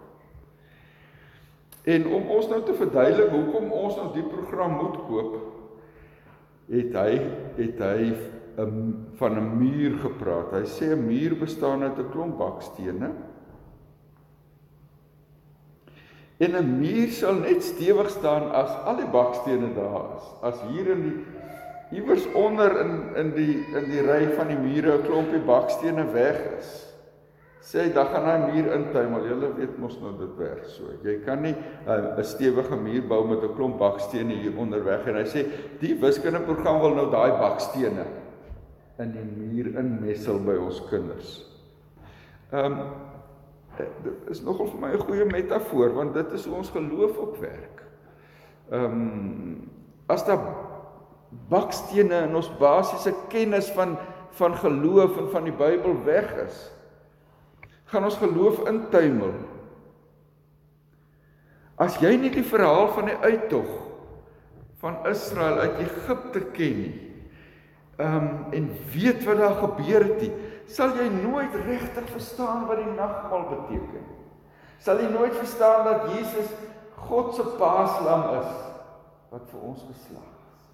En 1.90 2.06
om 2.06 2.28
ons 2.36 2.48
nou 2.50 2.60
te 2.66 2.74
verduidelik 2.78 3.32
hoekom 3.34 3.72
ons 3.74 3.96
nou 3.98 4.10
die 4.14 4.26
program 4.26 4.76
moet 4.78 4.98
koop, 5.08 5.32
het 6.70 6.94
hy 6.94 7.14
het 7.56 7.80
hy 7.82 8.12
'n 8.60 9.10
van 9.18 9.38
'n 9.38 9.58
muur 9.58 9.98
gepraat. 9.98 10.52
Hy 10.52 10.64
sê 10.64 10.92
'n 10.94 11.06
muur 11.06 11.36
bestaan 11.38 11.82
uit 11.82 11.98
'n 11.98 12.10
klomp 12.10 12.38
bakstene. 12.38 13.10
En 16.38 16.56
'n 16.56 16.78
muur 16.78 17.08
sal 17.08 17.34
net 17.34 17.62
stewig 17.62 18.10
staan 18.10 18.50
as 18.52 18.70
al 18.84 18.96
die 18.96 19.10
bakstene 19.12 19.74
daar 19.74 20.16
is. 20.16 20.26
As 20.42 20.62
hier 20.72 20.90
in 20.90 21.02
die 21.02 21.16
iewers 21.90 22.32
onder 22.32 22.80
in 22.80 23.16
in 23.16 23.34
die 23.34 23.64
in 23.74 23.90
die 23.90 24.02
ry 24.02 24.28
van 24.36 24.46
die 24.46 24.58
mure 24.58 24.98
'n 24.98 25.02
klompie 25.02 25.42
bakstene 25.44 26.12
weg 26.12 26.38
is 26.58 26.89
sê 27.60 27.84
hy 27.84 27.92
dan 27.92 28.08
gaan 28.08 28.26
hy 28.26 28.38
muur 28.52 28.70
intuimel. 28.76 29.26
Julle 29.28 29.50
weet 29.58 29.76
mos 29.78 29.98
nou 30.00 30.14
dit 30.18 30.32
werk 30.40 30.64
so. 30.72 30.88
Jy 31.04 31.18
kan 31.24 31.42
nie 31.42 31.54
'n 31.54 32.18
uh, 32.18 32.22
stewige 32.24 32.76
muur 32.76 33.02
bou 33.08 33.24
met 33.28 33.42
'n 33.44 33.54
klomp 33.54 33.78
bakstene 33.78 34.34
hier 34.34 34.56
onderweg 34.56 35.06
en 35.06 35.16
hy 35.16 35.26
sê 35.28 35.46
die 35.80 35.94
wiskundige 35.94 36.44
program 36.44 36.80
wil 36.80 36.94
nou 36.94 37.10
daai 37.10 37.30
bakstene 37.38 38.06
in 38.98 39.12
die 39.12 39.24
muur 39.24 39.78
inmessel 39.78 40.38
by 40.38 40.56
ons 40.56 40.80
kinders. 40.90 41.44
Ehm 42.52 42.64
um, 42.64 42.78
dit 44.04 44.28
is 44.28 44.42
nogal 44.44 44.66
vir 44.66 44.80
my 44.80 44.92
'n 44.92 45.04
goeie 45.06 45.24
metafoor 45.24 45.94
want 45.94 46.14
dit 46.14 46.32
is 46.32 46.44
hoe 46.46 46.56
ons 46.56 46.70
geloof 46.70 47.18
op 47.18 47.36
werk. 47.40 47.84
Ehm 48.70 48.84
um, 48.84 49.70
as 50.08 50.24
daar 50.26 50.40
bakstene 51.48 52.26
in 52.26 52.34
ons 52.34 52.50
basiese 52.58 53.14
kennis 53.28 53.70
van 53.70 53.96
van 54.30 54.54
geloof 54.56 55.18
en 55.18 55.28
van 55.30 55.44
die 55.44 55.52
Bybel 55.52 56.04
weg 56.04 56.32
is, 56.46 56.70
gaan 57.90 58.06
ons 58.06 58.18
geloof 58.20 58.62
intuimel. 58.70 59.34
As 61.80 61.96
jy 61.98 62.12
nie 62.20 62.30
die 62.32 62.46
verhaal 62.46 62.90
van 62.94 63.08
die 63.10 63.18
uittog 63.24 63.70
van 64.80 65.00
Israel 65.08 65.58
uit 65.64 65.80
Egipte 65.86 66.44
ken 66.54 66.82
nie, 66.84 66.96
ehm 68.00 68.16
um, 68.16 68.28
en 68.56 68.70
weet 68.94 69.24
wat 69.26 69.36
daar 69.42 69.58
gebeur 69.60 70.06
het 70.06 70.22
nie, 70.24 70.30
sal 70.70 70.94
jy 70.96 71.08
nooit 71.12 71.54
regtig 71.66 72.06
verstaan 72.14 72.64
wat 72.68 72.80
die 72.80 72.94
nagmaal 72.94 73.44
beteken. 73.50 74.06
Sal 74.80 75.02
jy 75.02 75.10
nooit 75.12 75.36
verstaan 75.36 75.84
dat 75.84 76.06
Jesus 76.14 76.52
God 77.08 77.34
se 77.34 77.44
paaslam 77.58 78.24
is 78.38 78.52
wat 79.30 79.48
vir 79.52 79.66
ons 79.72 79.82
geslag 79.88 80.24
is. 80.24 80.68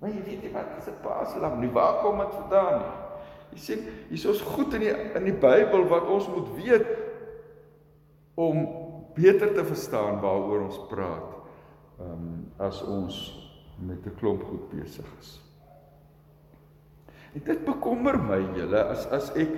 Maar 0.00 0.12
jy 0.12 0.22
weet 0.26 0.42
nie 0.44 0.52
wat 0.52 0.76
is 0.78 0.88
'n 0.88 1.00
paaslam 1.02 1.60
nie. 1.60 1.72
Waar 1.72 2.02
kom 2.02 2.18
dit 2.18 2.34
vandaan 2.34 2.78
nie? 2.82 3.07
Jy 3.52 3.58
sien, 3.58 3.84
hier's 4.10 4.26
ons 4.28 4.44
goed 4.54 4.74
in 4.76 4.84
die 4.86 4.92
in 5.18 5.26
die 5.28 5.36
Bybel 5.36 5.86
wat 5.90 6.08
ons 6.12 6.28
moet 6.30 6.50
weet 6.58 6.86
om 8.38 8.62
beter 9.16 9.50
te 9.54 9.64
verstaan 9.66 10.20
waaroor 10.22 10.68
ons 10.68 10.80
praat. 10.90 11.34
Ehm 11.98 12.12
um, 12.12 12.34
as 12.58 12.82
ons 12.82 13.16
met 13.78 14.06
'n 14.06 14.14
klomp 14.18 14.42
goed 14.44 14.68
besig 14.70 15.06
is. 15.18 15.40
En 17.34 17.42
dit 17.44 17.64
bekommer 17.64 18.18
my 18.18 18.40
julle 18.56 18.82
as 18.84 19.06
as 19.06 19.30
ek 19.36 19.52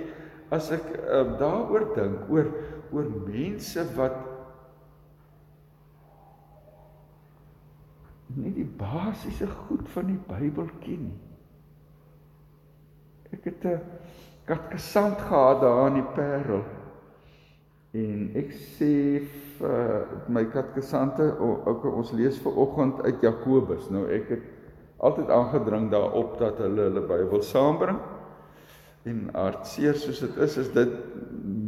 as 0.49 0.71
ek 0.71 0.85
ehm 0.97 1.33
um, 1.33 1.37
daaroor 1.37 1.93
dink 1.95 2.29
oor 2.29 2.51
oor 2.91 3.07
mense 3.27 3.85
wat 3.95 4.17
nie 8.35 8.53
die 8.55 8.69
basiese 8.77 9.47
goed 9.47 9.89
van 9.89 10.07
die 10.07 10.21
Bybel 10.27 10.69
ken 10.79 11.05
nie. 11.09 11.30
Ek 13.31 13.43
het 13.43 13.65
'n 13.65 13.81
katkesant 14.45 15.21
gehad 15.21 15.61
daar 15.61 15.87
in 15.87 15.93
die 15.93 16.11
Parel. 16.15 16.63
En 17.91 18.31
ek 18.35 18.51
sê 18.51 19.27
vir 19.59 20.07
my 20.27 20.45
katkesante, 20.45 21.25
ook 21.39 21.85
ons 21.85 22.11
lees 22.11 22.37
ver 22.39 22.55
oggend 22.55 23.01
uit 23.01 23.21
Jakobus. 23.21 23.89
Nou 23.89 24.05
ek 24.07 24.29
het 24.29 24.43
altyd 24.97 25.29
aangedring 25.29 25.89
daarop 25.91 26.37
dat 26.39 26.57
hulle 26.57 26.87
hulle 26.87 27.01
Bybel 27.01 27.41
saambring. 27.41 27.99
En 29.03 29.29
hartseer 29.33 29.97
soos 29.97 30.19
dit 30.19 30.37
is, 30.37 30.57
is 30.57 30.71
dit 30.71 30.89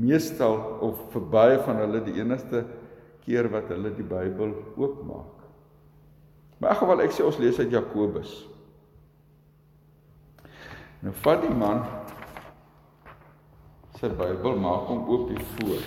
meestal 0.04 0.60
of 0.86 1.00
vir 1.12 1.22
baie 1.34 1.60
van 1.66 1.76
hulle 1.82 2.04
die 2.06 2.20
enigste 2.22 2.66
keer 3.26 3.50
wat 3.50 3.72
hulle 3.74 3.92
die 3.96 4.06
Bybel 4.06 4.54
oopmaak. 4.78 5.44
Maar 6.60 6.76
in 6.76 6.82
geval 6.84 7.04
ek 7.04 7.16
sê 7.16 7.26
ons 7.26 7.40
lees 7.42 7.60
uit 7.60 7.74
Jakobus. 7.74 8.53
Nou 11.04 11.12
vat 11.20 11.42
die 11.44 11.52
man 11.52 11.82
sy 13.98 14.08
Bybel 14.16 14.54
maak 14.64 14.86
hom 14.88 15.02
oop 15.12 15.34
hier 15.34 15.42
voor. 15.58 15.82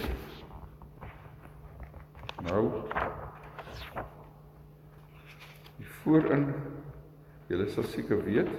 Nou 2.44 2.64
die 5.78 5.88
voorin 6.02 6.44
julle 7.48 7.68
sal 7.72 7.88
seker 7.88 8.20
weet, 8.26 8.52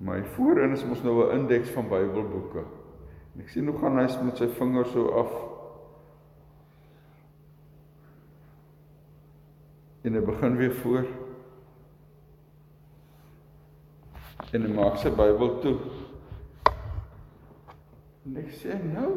maar 0.00 0.22
hier 0.22 0.32
voorin 0.38 0.72
is 0.72 0.86
mos 0.88 1.04
nou 1.04 1.18
'n 1.26 1.42
indeks 1.42 1.74
van 1.76 1.92
Bybelboeke. 1.92 2.64
En 3.34 3.44
ek 3.44 3.52
sien 3.52 3.68
hoe 3.68 3.78
gaan 3.78 3.98
hy 3.98 4.08
met 4.24 4.36
sy 4.36 4.48
vinger 4.48 4.86
so 4.86 5.12
af. 5.12 5.32
En 10.04 10.14
hy 10.14 10.20
begin 10.20 10.56
weer 10.56 10.74
voor. 10.74 11.25
En 14.54 14.62
hy 14.62 14.74
maak 14.74 15.00
sy 15.02 15.10
Bybel 15.10 15.56
toe. 15.62 15.76
En 18.26 18.36
ek 18.42 18.52
sê 18.54 18.76
nou. 18.82 19.10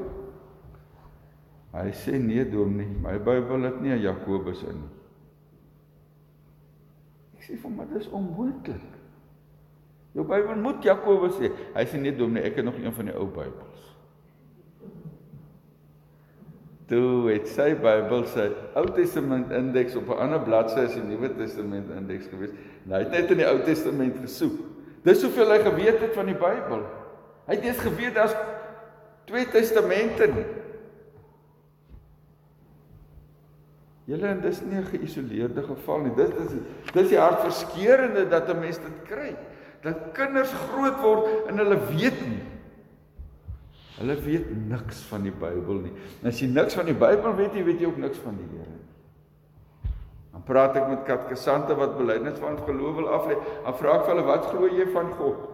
Hy 1.73 1.89
sê 1.93 2.17
nee 2.17 2.45
dominee, 2.49 2.95
my 3.03 3.19
Bybel 3.21 3.67
het 3.67 3.81
nie 3.81 3.93
'n 3.93 4.01
Jakobus 4.01 4.63
in 4.63 4.79
nie. 4.81 4.93
Ek 7.37 7.43
sê 7.45 7.57
vir 7.57 7.71
my 7.71 7.85
dis 7.93 8.07
onmoontlik. 8.09 8.97
Jou 10.13 10.25
Bybel 10.25 10.55
moet 10.55 10.83
Jakobus 10.83 11.37
hê. 11.37 11.51
Hy 11.75 11.85
sê 11.85 12.01
nee 12.01 12.15
dominee, 12.15 12.43
ek 12.43 12.55
het 12.55 12.65
nog 12.65 12.79
een 12.81 12.93
van 12.93 13.05
die 13.05 13.15
ou 13.15 13.27
Bybels. 13.27 13.85
Toe 16.87 17.29
het 17.29 17.47
sy 17.47 17.75
Bybel 17.75 18.25
sy 18.25 18.49
Ou 18.73 18.85
Testament 18.95 19.51
indeks 19.51 19.95
op 19.95 20.09
'n 20.09 20.21
ander 20.25 20.41
bladsy 20.41 20.79
as 20.79 20.93
die 20.93 21.03
Nuwe 21.03 21.29
Testament 21.35 21.91
indeks 21.91 22.27
gewees. 22.27 22.49
En 22.85 22.91
hy 22.91 22.99
het 23.03 23.11
net 23.11 23.31
in 23.31 23.37
die 23.37 23.45
Ou 23.47 23.59
Testament 23.63 24.17
gesoek. 24.17 24.78
Dis 25.03 25.21
hoeveel 25.23 25.53
hy 25.53 25.59
geweet 25.63 26.01
het 26.03 26.15
van 26.17 26.27
die 26.29 26.37
Bybel. 26.37 26.83
Hy 27.47 27.55
het 27.55 27.65
eers 27.65 27.83
geweet 27.83 28.17
daar's 28.17 28.35
twee 29.29 29.45
testamente 29.49 30.27
nie. 30.33 30.47
Julle 34.09 34.27
en 34.31 34.41
dis 34.41 34.61
nie 34.65 34.79
'n 34.79 34.89
geïsoleerde 34.89 35.63
geval 35.63 35.99
nie. 35.99 36.15
Dit 36.15 36.33
is 36.33 36.51
dis 36.93 37.09
die 37.09 37.19
hartverskeurende 37.19 38.27
dat 38.27 38.49
'n 38.49 38.59
mens 38.59 38.77
dit 38.77 39.01
kry. 39.05 39.35
Dat 39.81 40.11
kinders 40.13 40.51
groot 40.51 40.99
word 41.01 41.47
en 41.47 41.57
hulle 41.57 41.79
weet 41.95 42.19
nie. 42.27 42.43
Hulle 43.99 44.15
weet 44.15 44.67
niks 44.67 45.01
van 45.01 45.23
die 45.23 45.31
Bybel 45.31 45.73
nie. 45.73 45.93
En 46.21 46.27
as 46.27 46.39
jy 46.39 46.47
niks 46.47 46.73
van 46.73 46.85
die 46.85 46.93
Bybel 46.93 47.35
weet, 47.35 47.53
jy 47.53 47.63
weet 47.63 47.79
jy 47.79 47.85
ook 47.85 47.97
niks 47.97 48.17
van 48.17 48.37
die 48.37 48.47
Here 48.57 48.78
praat 50.49 50.77
ek 50.79 50.87
met 50.89 51.05
katkesante 51.05 51.75
wat 51.77 51.97
belydenis 51.99 52.39
van 52.41 52.57
geloof 52.65 52.95
wil 52.97 53.09
aflê. 53.19 53.37
Dan 53.63 53.75
vra 53.77 53.97
ek 53.99 54.05
vir 54.05 54.15
hulle, 54.15 54.25
"Wat 54.25 54.45
glo 54.49 54.67
jy 54.67 54.87
van 54.93 55.11
God?" 55.19 55.47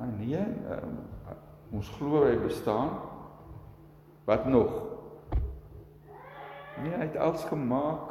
Ah 0.00 0.08
nee, 0.18 0.40
um, 0.70 0.98
ons 1.72 1.88
glo 1.88 2.24
hy 2.24 2.36
bestaan. 2.36 2.90
Wat 4.24 4.46
nog? 4.46 4.72
Nee, 6.82 6.94
hy 6.94 7.06
het 7.06 7.16
alles 7.16 7.44
gemaak. 7.44 8.08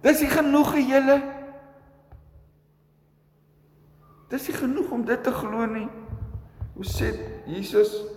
Dis 0.00 0.20
nie 0.20 0.30
genoeg 0.30 0.70
vir 0.70 0.84
julle. 0.86 1.16
Dis 4.30 4.48
nie 4.48 4.56
genoeg 4.56 4.90
om 4.90 5.04
dit 5.04 5.22
te 5.22 5.32
glo 5.32 5.66
nie. 5.66 5.88
Hoe 6.74 6.84
sê 6.84 7.12
Jesus 7.46 8.15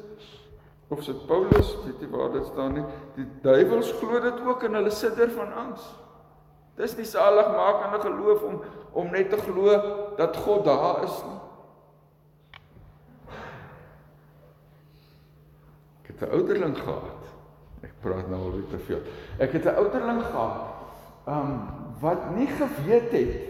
of 0.89 1.03
sit 1.05 1.25
Paulus, 1.29 1.75
weet 1.85 2.01
jy 2.01 2.09
waar 2.09 2.31
dit 2.33 2.45
staan 2.49 2.73
nie? 2.79 2.83
Die 3.15 3.25
duiwels 3.43 3.91
glo 4.01 4.19
dit 4.23 4.39
ook 4.45 4.63
en 4.65 4.77
hulle 4.79 4.93
sidder 4.93 5.29
van 5.35 5.53
angs. 5.53 5.85
Dis 6.79 6.95
nie 6.97 7.05
saligmakende 7.05 7.99
geloof 8.07 8.45
om 8.47 8.61
om 8.97 9.11
net 9.13 9.29
te 9.29 9.37
glo 9.37 9.75
dat 10.17 10.37
God 10.41 10.63
daar 10.65 11.03
is 11.05 11.17
nie. 11.27 11.37
Ek 16.01 16.07
het 16.07 16.21
'n 16.25 16.33
ouderling 16.33 16.77
gehad. 16.77 17.21
Ek 17.85 17.93
praat 18.01 18.27
nou 18.29 18.41
al 18.43 18.65
te 18.69 18.79
veel. 18.79 19.01
Ek 19.37 19.51
het 19.51 19.65
'n 19.65 19.75
ouderling 19.77 20.23
gehad. 20.23 20.57
Um 21.27 21.69
wat 21.99 22.35
nie 22.35 22.47
geweet 22.47 23.11
het 23.11 23.49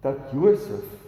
dat 0.00 0.30
Josef 0.32 1.05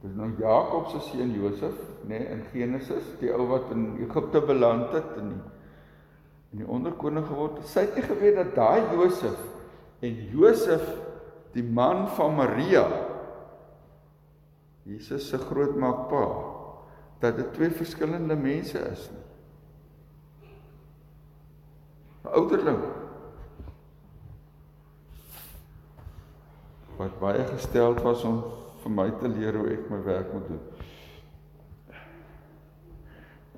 Dis 0.00 0.12
nou 0.16 0.30
Jakob 0.40 0.88
se 0.88 1.00
seun 1.10 1.32
Josef, 1.36 1.76
nê, 2.08 2.18
nee, 2.18 2.28
in 2.32 2.44
Genesis, 2.52 3.08
die 3.20 3.32
ou 3.36 3.44
wat 3.50 3.68
in 3.74 3.98
Egipte 4.00 4.40
beland 4.40 4.94
het 4.96 5.16
en 5.20 5.34
die 5.34 5.42
en 6.50 6.64
die 6.64 6.66
onderkoning 6.66 7.26
geword 7.26 7.60
het. 7.60 7.68
Sy 7.70 7.84
het 7.86 7.98
nie 7.98 8.06
geweet 8.06 8.38
dat 8.40 8.56
daai 8.56 8.96
Josef 8.96 9.38
en 10.02 10.16
Josef 10.32 10.82
die 11.54 11.62
man 11.62 12.08
van 12.16 12.34
Maria 12.38 12.86
Jesus 14.88 15.28
se 15.28 15.38
grootmaakpa 15.38 16.22
dat 17.20 17.36
dit 17.36 17.52
twee 17.54 17.70
verskillende 17.70 18.34
mense 18.34 18.80
is 18.90 19.02
nie. 19.12 19.26
Ouderling 22.30 22.80
wat 26.96 27.20
baie 27.20 27.44
gesteld 27.52 28.00
was 28.04 28.24
om 28.28 28.42
vir 28.82 28.92
my 28.94 29.08
te 29.20 29.28
leer 29.28 29.58
hoe 29.58 29.68
ek 29.74 29.88
my 29.92 30.00
werk 30.06 30.32
moet 30.34 30.48
doen. 30.48 30.62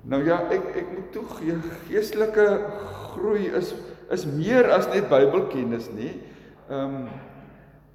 Nou 0.03 0.19
ja, 0.25 0.41
ek 0.51 0.65
ek 0.81 0.89
moet 0.91 1.11
toegee 1.15 1.55
geestelike 1.87 2.47
groei 3.13 3.47
is 3.55 3.73
is 4.11 4.25
meer 4.27 4.67
as 4.75 4.85
net 4.91 5.07
Bybelkennis, 5.09 5.87
nê? 5.95 6.11
Ehm 6.69 6.97
um, 7.03 7.05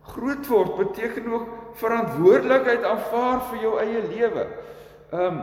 groot 0.08 0.46
word 0.48 0.76
beteken 0.78 1.26
ook 1.28 1.48
verantwoordelikheid 1.76 2.84
aanvaar 2.88 3.42
vir 3.50 3.58
jou 3.66 3.74
eie 3.82 4.04
lewe. 4.08 4.46
Ehm 5.12 5.24
um, 5.24 5.40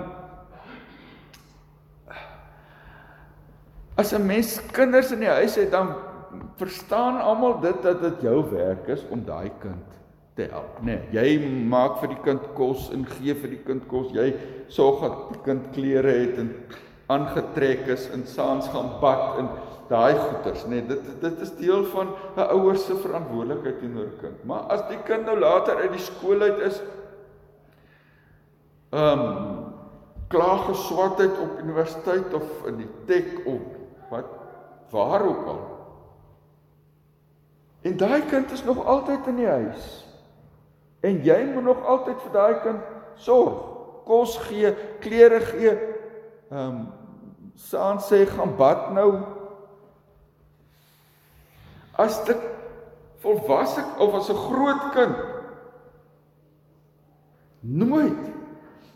As 3.96 4.12
'n 4.12 4.26
mens 4.26 4.60
kinders 4.76 5.12
in 5.12 5.22
die 5.24 5.30
huis 5.32 5.56
het, 5.56 5.72
dan 5.72 5.94
verstaan 6.60 7.22
almal 7.22 7.62
dit 7.62 7.82
dat 7.82 8.02
dit 8.02 8.22
jou 8.22 8.44
werk 8.52 8.88
is 8.88 9.06
om 9.10 9.24
daai 9.24 9.52
kind 9.62 9.96
te 10.36 10.48
help, 10.52 10.82
nê. 10.84 10.98
Nee, 11.12 11.16
jy 11.16 11.52
maak 11.72 12.02
vir 12.02 12.12
die 12.12 12.24
kind 12.24 12.50
kos 12.58 12.90
en 12.94 13.06
gee 13.16 13.36
vir 13.40 13.54
die 13.56 13.62
kind 13.64 13.86
kos. 13.88 14.10
Jy 14.16 14.34
sorg 14.74 15.06
dat 15.06 15.22
die 15.32 15.44
kind 15.46 15.70
klere 15.76 16.12
het 16.12 16.42
en 16.44 16.52
aangetrek 17.14 17.86
is 17.94 18.10
en 18.14 18.26
saans 18.28 18.68
gaan 18.74 18.96
bad 19.02 19.40
en 19.40 19.50
daai 19.90 20.18
goeders, 20.18 20.66
nê. 20.66 20.82
Nee, 20.82 20.88
dit 20.90 21.22
dit 21.22 21.42
is 21.46 21.54
deel 21.60 21.86
van 21.94 22.16
'n 22.36 22.50
ouer 22.58 22.78
se 22.78 22.96
verantwoordelikheid 22.96 23.80
teenoor 23.80 24.06
'n 24.06 24.20
kind. 24.22 24.46
Maar 24.46 24.62
as 24.76 24.88
die 24.90 25.02
kind 25.06 25.26
nou 25.26 25.40
later 25.40 25.78
uit 25.78 25.92
die 25.92 26.06
skool 26.12 26.42
uit 26.42 26.60
is, 26.60 26.82
ehm 28.92 29.20
um, 29.20 29.66
klaar 30.28 30.58
geswat 30.58 31.20
het 31.20 31.38
op 31.40 31.60
universiteit 31.60 32.34
of 32.34 32.66
in 32.68 32.78
die 32.78 32.90
tek 33.06 33.46
of 33.46 33.62
wat 34.10 34.26
waar 34.90 35.22
ook 35.26 35.46
al. 35.48 35.62
En 37.82 37.98
daai 37.98 38.22
kind 38.26 38.52
is 38.52 38.64
nog 38.64 38.86
altyd 38.86 39.28
in 39.28 39.36
die 39.36 39.48
huis. 39.48 40.05
En 41.06 41.22
jy 41.24 41.38
moet 41.54 41.64
nog 41.64 41.86
altyd 41.86 42.22
vir 42.26 42.34
daai 42.34 42.60
kind 42.66 42.92
sorg. 43.22 43.62
Kos 44.06 44.38
gee, 44.48 44.74
klere 45.04 45.42
gee. 45.52 45.74
Ehm 46.52 46.70
um, 46.70 46.86
Saan 47.56 48.02
sê 48.04 48.26
gaan 48.28 48.52
bad 48.60 48.90
nou. 48.92 49.12
As 51.96 52.18
dit 52.28 52.42
volwasse 53.24 53.84
of 53.98 54.14
as 54.14 54.30
'n 54.30 54.36
groot 54.36 54.92
kind 54.92 55.16
nooit 57.60 58.20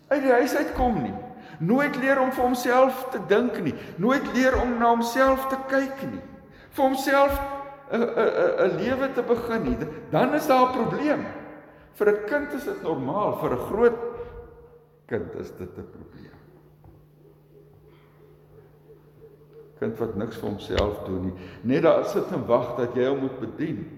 uit 0.08 0.22
die 0.22 0.32
huis 0.32 0.56
uitkom 0.56 1.02
nie. 1.02 1.14
Nooit 1.60 1.96
leer 1.96 2.20
om 2.20 2.32
vir 2.32 2.44
homself 2.44 3.08
te 3.12 3.20
dink 3.28 3.62
nie. 3.62 3.74
Nooit 3.98 4.34
leer 4.34 4.62
om 4.62 4.78
na 4.78 4.90
homself 4.90 5.48
te 5.48 5.58
kyk 5.68 6.02
nie. 6.12 6.22
Vir 6.70 6.84
homself 6.84 7.42
'n 7.92 8.02
'n 8.02 8.10
'n 8.66 8.76
lewe 8.78 9.14
te 9.14 9.22
begin 9.22 9.64
nie. 9.64 9.78
Dan 10.12 10.34
is 10.34 10.48
daar 10.48 10.70
'n 10.70 10.72
probleem. 10.74 11.26
Vir 12.00 12.14
'n 12.14 12.26
kind 12.30 12.54
is 12.56 12.64
dit 12.64 12.84
normaal, 12.84 13.34
vir 13.42 13.54
'n 13.54 13.66
groot 13.68 14.00
kind 15.08 15.34
is 15.36 15.52
dit 15.52 15.78
'n 15.78 15.88
probleem. 15.92 16.38
Kind 19.80 20.00
wat 20.00 20.16
niks 20.16 20.38
vir 20.38 20.50
homself 20.50 21.04
doen 21.06 21.26
nie, 21.26 21.36
net 21.64 21.84
daar 21.84 22.06
sit 22.06 22.32
en 22.32 22.46
wag 22.48 22.78
dat 22.78 22.96
jy 22.96 23.08
hom 23.08 23.20
moet 23.20 23.40
bedien. 23.40 23.96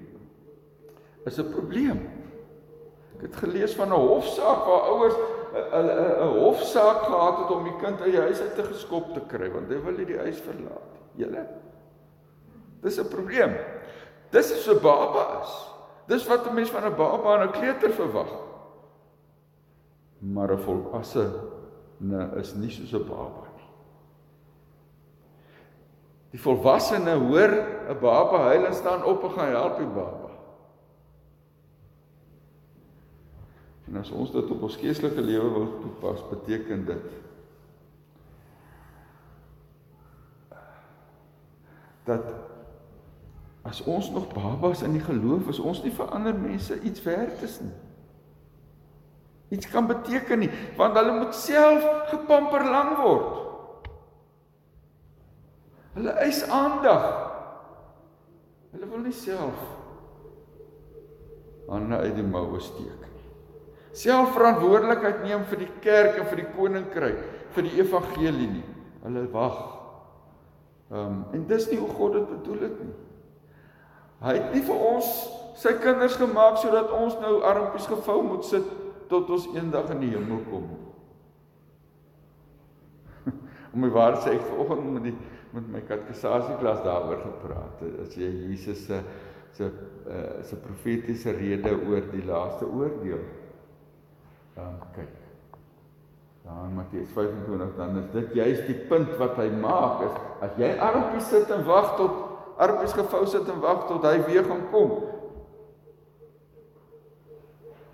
is 1.25 1.37
'n 1.37 1.51
probleem. 1.51 2.09
Ek 3.15 3.21
het 3.21 3.35
gelees 3.35 3.75
van 3.75 3.93
'n 3.93 4.01
hofsaak 4.07 4.65
waar 4.65 4.81
ouers 4.89 5.15
'n 5.53 6.39
hofsaak 6.39 7.05
gehad 7.05 7.37
het 7.37 7.51
om 7.51 7.63
die 7.63 7.77
kind 7.77 8.01
uit 8.01 8.11
die 8.11 8.21
huis 8.21 8.41
uit 8.41 8.55
te 8.55 8.63
geskop 8.63 9.13
te 9.13 9.21
kry 9.27 9.51
want 9.51 9.69
hy 9.69 9.81
wil 9.83 9.93
nie 9.93 10.05
die 10.05 10.17
huis 10.17 10.39
verlaat. 10.39 10.97
Julle 11.15 11.45
Dis 12.81 12.97
'n 12.97 13.07
probleem. 13.07 13.55
Dis 14.31 14.51
is 14.51 14.67
'n 14.67 14.81
baba 14.81 15.41
is. 15.43 15.71
Dis 16.11 16.27
wat 16.27 16.47
'n 16.47 16.53
mens 16.53 16.69
van 16.69 16.83
'n 16.83 16.95
baba 16.95 17.41
en 17.41 17.47
'n 17.47 17.51
kleuter 17.51 17.91
verwag. 17.91 18.31
Maar 20.19 20.51
'n 20.51 20.59
volwasse 20.59 21.25
is 22.35 22.53
nie 22.53 22.69
soos 22.69 22.93
'n 22.93 23.07
baba 23.07 23.47
nie. 23.55 23.69
Die 26.31 26.41
volwassene 26.41 27.15
hoor 27.15 27.51
'n 27.89 27.99
baba 27.99 28.37
huil 28.37 28.65
en 28.65 28.73
staan 28.73 29.03
op 29.03 29.23
en 29.23 29.31
gaan 29.31 29.47
help 29.47 29.77
die 29.77 29.87
baba. 29.87 30.29
En 33.87 33.97
as 33.97 34.11
ons 34.11 34.31
dit 34.31 34.51
op 34.51 34.61
ons 34.61 34.75
geestelike 34.75 35.21
lewe 35.21 35.49
wil 35.49 35.79
toepas, 35.79 36.29
beteken 36.29 36.85
dit 36.85 37.11
dat 42.03 42.40
as 43.81 43.87
ons 43.87 44.11
nog 44.11 44.29
babas 44.33 44.81
in 44.81 44.93
die 44.93 45.01
geloof 45.01 45.49
is, 45.49 45.59
ons 45.59 45.81
nie 45.83 45.93
vir 45.95 46.11
ander 46.13 46.35
mense 46.37 46.77
iets 46.85 47.01
werd 47.03 47.41
is 47.41 47.57
nie. 47.63 47.73
Iets 49.57 49.67
kan 49.67 49.87
beteken 49.87 50.39
nie, 50.39 50.49
want 50.77 50.95
hulle 50.95 51.17
moet 51.17 51.35
self 51.35 51.83
gepamper 52.11 52.63
lang 52.69 52.93
word. 53.01 53.89
Hulle 55.97 56.13
eis 56.23 56.43
aandag. 56.47 57.09
Hulle 58.71 58.87
wil 58.87 59.03
nie 59.03 59.15
self 59.15 59.59
hande 61.71 62.01
uit 62.03 62.17
die 62.17 62.25
moue 62.27 62.59
steek 62.59 63.03
nie. 63.05 63.27
Self 63.95 64.33
verantwoordelikheid 64.35 65.21
neem 65.23 65.45
vir 65.47 65.61
die 65.61 65.69
kerk 65.83 66.17
en 66.19 66.27
vir 66.27 66.41
die 66.41 66.49
koninkryk, 66.55 67.21
vir 67.55 67.67
die 67.67 67.77
evangelie 67.79 68.49
nie. 68.57 68.65
Hulle 69.05 69.23
wag. 69.31 69.61
Ehm 70.91 71.05
um, 71.05 71.21
en 71.31 71.45
dis 71.47 71.69
nie 71.71 71.79
hoe 71.79 71.93
God 71.95 72.17
dit 72.17 72.27
bedoel 72.27 72.65
het 72.65 72.83
nie. 72.83 72.95
Hy 74.21 74.35
het 74.37 74.53
nie 74.53 74.61
vir 74.65 74.85
ons 74.85 75.09
sy 75.57 75.73
kinders 75.81 76.15
gemaak 76.19 76.59
sodat 76.61 76.93
ons 76.93 77.17
nou 77.21 77.39
armpies 77.45 77.87
gevou 77.89 78.21
moet 78.25 78.45
sit 78.45 78.67
tot 79.11 79.29
ons 79.33 79.47
eendag 79.55 79.89
in 79.95 80.03
die 80.05 80.11
hemel 80.13 80.43
kom. 80.49 80.69
Om 83.73 83.83
my 83.83 83.89
waar 83.93 84.19
sê 84.21 84.35
ek 84.37 84.45
vanoggend 84.47 84.93
met 84.95 85.09
die 85.09 85.17
met 85.51 85.65
my 85.67 85.81
katekisasieklas 85.83 86.79
daaroor 86.85 87.25
gepraat. 87.25 87.81
As 88.05 88.13
jy 88.15 88.29
Jesus 88.47 88.85
se 88.87 89.01
se 89.51 89.67
uh, 89.67 90.39
se 90.47 90.55
profetiese 90.63 91.33
rede 91.35 91.73
oor 91.75 92.05
die 92.13 92.23
laaste 92.23 92.69
oordeel. 92.69 93.25
Dan 94.55 94.77
kyk. 94.95 95.17
Dan 96.45 96.71
Matteus 96.77 97.11
25 97.11 97.75
dan 97.75 97.97
is 97.99 98.07
dit 98.13 98.37
juist 98.39 98.69
die 98.69 98.77
punt 98.87 99.11
wat 99.19 99.35
hy 99.41 99.49
maak 99.59 100.05
is 100.07 100.15
as 100.47 100.55
jy 100.61 100.71
armpies 100.79 101.27
sit 101.29 101.51
en 101.53 101.65
wag 101.67 101.97
tot 101.99 102.30
armpies 102.57 102.95
gevou 102.95 103.25
sit 103.29 103.47
en 103.49 103.61
wag 103.63 103.87
tot 103.87 104.05
hy 104.05 104.17
weer 104.27 104.45
gaan 104.47 104.67
kom. 104.71 104.93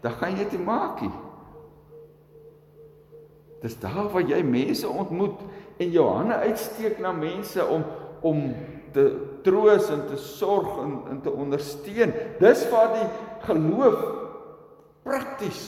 Dan 0.02 0.12
gaan 0.20 0.38
jy 0.38 0.50
dit 0.50 0.66
maak 0.66 1.02
nie. 1.02 1.14
Dis 3.64 3.78
daar 3.82 4.10
waar 4.14 4.26
jy 4.26 4.42
mense 4.46 4.88
ontmoet 4.88 5.40
en 5.82 5.94
jou 5.94 6.06
hande 6.14 6.38
uitsteek 6.46 7.02
na 7.02 7.12
mense 7.12 7.66
om 7.66 7.86
om 8.26 8.40
te 8.96 9.04
troos 9.46 9.92
en 9.94 10.00
te 10.10 10.18
sorg 10.18 10.80
en, 10.82 10.94
en 11.12 11.20
te 11.22 11.30
ondersteun. 11.30 12.14
Dis 12.40 12.64
waar 12.72 12.96
die 12.96 13.10
geloof 13.46 14.00
prakties 15.06 15.68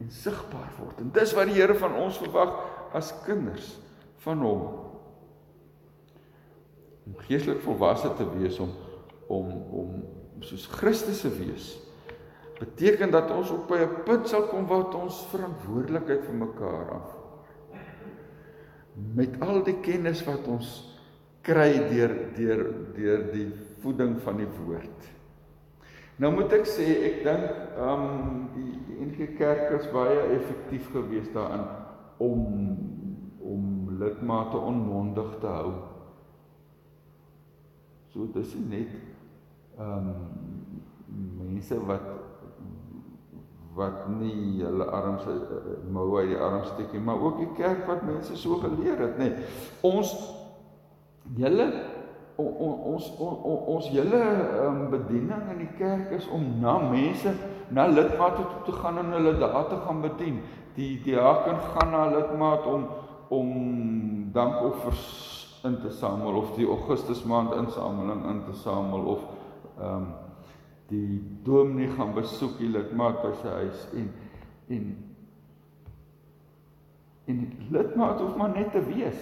en 0.00 0.10
sigbaar 0.12 0.68
word. 0.76 1.00
En 1.00 1.08
dis 1.14 1.32
wat 1.36 1.48
die 1.48 1.56
Here 1.56 1.76
van 1.78 1.96
ons 2.02 2.20
verwag 2.20 2.52
as 2.96 3.14
kinders 3.24 3.72
van 4.24 4.44
hom 4.44 4.89
om 7.10 7.18
geestelik 7.26 7.62
volwasse 7.66 8.12
te 8.14 8.26
wees 8.38 8.58
om 8.62 8.70
om 9.26 9.50
om 9.82 9.94
soos 10.46 10.66
Christus 10.66 11.20
se 11.20 11.30
wees 11.34 11.72
beteken 12.60 13.10
dat 13.10 13.30
ons 13.30 13.50
op 13.50 13.70
'n 13.70 14.02
punt 14.04 14.28
sal 14.28 14.46
kom 14.48 14.66
waar 14.66 14.94
ons 14.94 15.26
verantwoordelikheid 15.30 16.24
vir 16.24 16.34
mekaar 16.34 16.90
af 16.90 17.16
met 19.14 19.40
al 19.40 19.62
die 19.64 19.80
kennis 19.80 20.24
wat 20.24 20.46
ons 20.46 20.98
kry 21.42 21.72
deur 21.88 22.14
deur 22.36 22.64
deur 22.94 23.32
die 23.32 23.48
voeding 23.80 24.20
van 24.20 24.36
die 24.36 24.48
woord. 24.58 25.08
Nou 26.20 26.32
moet 26.36 26.52
ek 26.52 26.66
sê 26.68 26.86
ek 27.08 27.22
dink 27.24 27.78
um 27.80 28.50
die 28.54 28.72
die 28.88 28.98
NG 29.06 29.36
Kerk 29.38 29.70
is 29.80 29.86
baie 29.92 30.18
effektief 30.36 30.90
geweest 30.92 31.32
daarin 31.32 31.64
om 32.18 32.44
om 33.40 33.62
lidmate 33.98 34.56
onmondig 34.56 35.38
te 35.40 35.46
hou 35.46 35.72
So 38.10 38.26
dis 38.34 38.54
net 38.66 38.90
ehm 39.78 40.08
um, 40.10 40.26
mense 41.38 41.76
wat 41.86 42.08
wat 43.74 44.08
nie 44.18 44.58
hulle 44.64 44.84
arms 44.84 45.28
uh, 45.30 45.36
mou 45.94 46.08
uit 46.18 46.32
die 46.32 46.38
arms 46.42 46.72
steek 46.72 46.90
nie, 46.92 47.02
maar 47.06 47.22
ook 47.22 47.38
die 47.38 47.52
kerk 47.56 47.86
wat 47.86 48.02
mense 48.02 48.36
so 48.36 48.58
geleer 48.64 48.98
het, 48.98 49.18
nê. 49.18 49.30
Ons 49.86 50.10
julle 51.38 51.68
on, 52.34 52.50
on, 52.50 52.74
ons 52.94 53.08
on, 53.18 53.36
on, 53.36 53.58
ons 53.76 53.88
hele 53.94 54.20
um, 54.64 54.82
bediening 54.90 55.46
in 55.54 55.62
die 55.62 55.72
kerk 55.78 56.10
is 56.18 56.26
om 56.34 56.46
na 56.62 56.78
mense, 56.90 57.34
na 57.70 57.86
lidmate 57.86 58.42
toe 58.42 58.64
te 58.66 58.78
gaan 58.80 58.98
en 59.04 59.14
hulle 59.14 59.36
daar 59.38 59.68
te 59.70 59.78
gaan 59.86 60.02
bedien. 60.02 60.42
Die 60.74 60.96
diaken 61.04 61.62
gaan 61.74 61.94
na 61.94 62.08
lidmate 62.10 62.74
om 62.74 62.88
om 63.30 63.50
dankoffers 64.34 65.39
in 65.64 65.80
te 65.80 65.90
samel 65.90 66.34
of 66.40 66.54
die 66.56 66.66
Augustus 66.66 67.22
maand 67.24 67.54
insameling 67.54 68.24
in 68.30 68.42
te 68.48 68.56
samel 68.62 69.00
of 69.16 69.22
ehm 69.78 69.94
um, 69.94 70.10
die 70.90 71.22
dominee 71.46 71.86
gaan 71.94 72.14
besoek 72.16 72.56
die 72.58 72.68
lidmaat 72.68 73.20
by 73.22 73.30
sy 73.38 73.50
huis 73.60 73.82
en 73.94 74.08
en 74.74 74.88
en 77.30 77.44
lidmaat 77.70 78.18
hoef 78.18 78.34
maar 78.36 78.50
net 78.50 78.72
te 78.74 78.82
wees. 78.88 79.20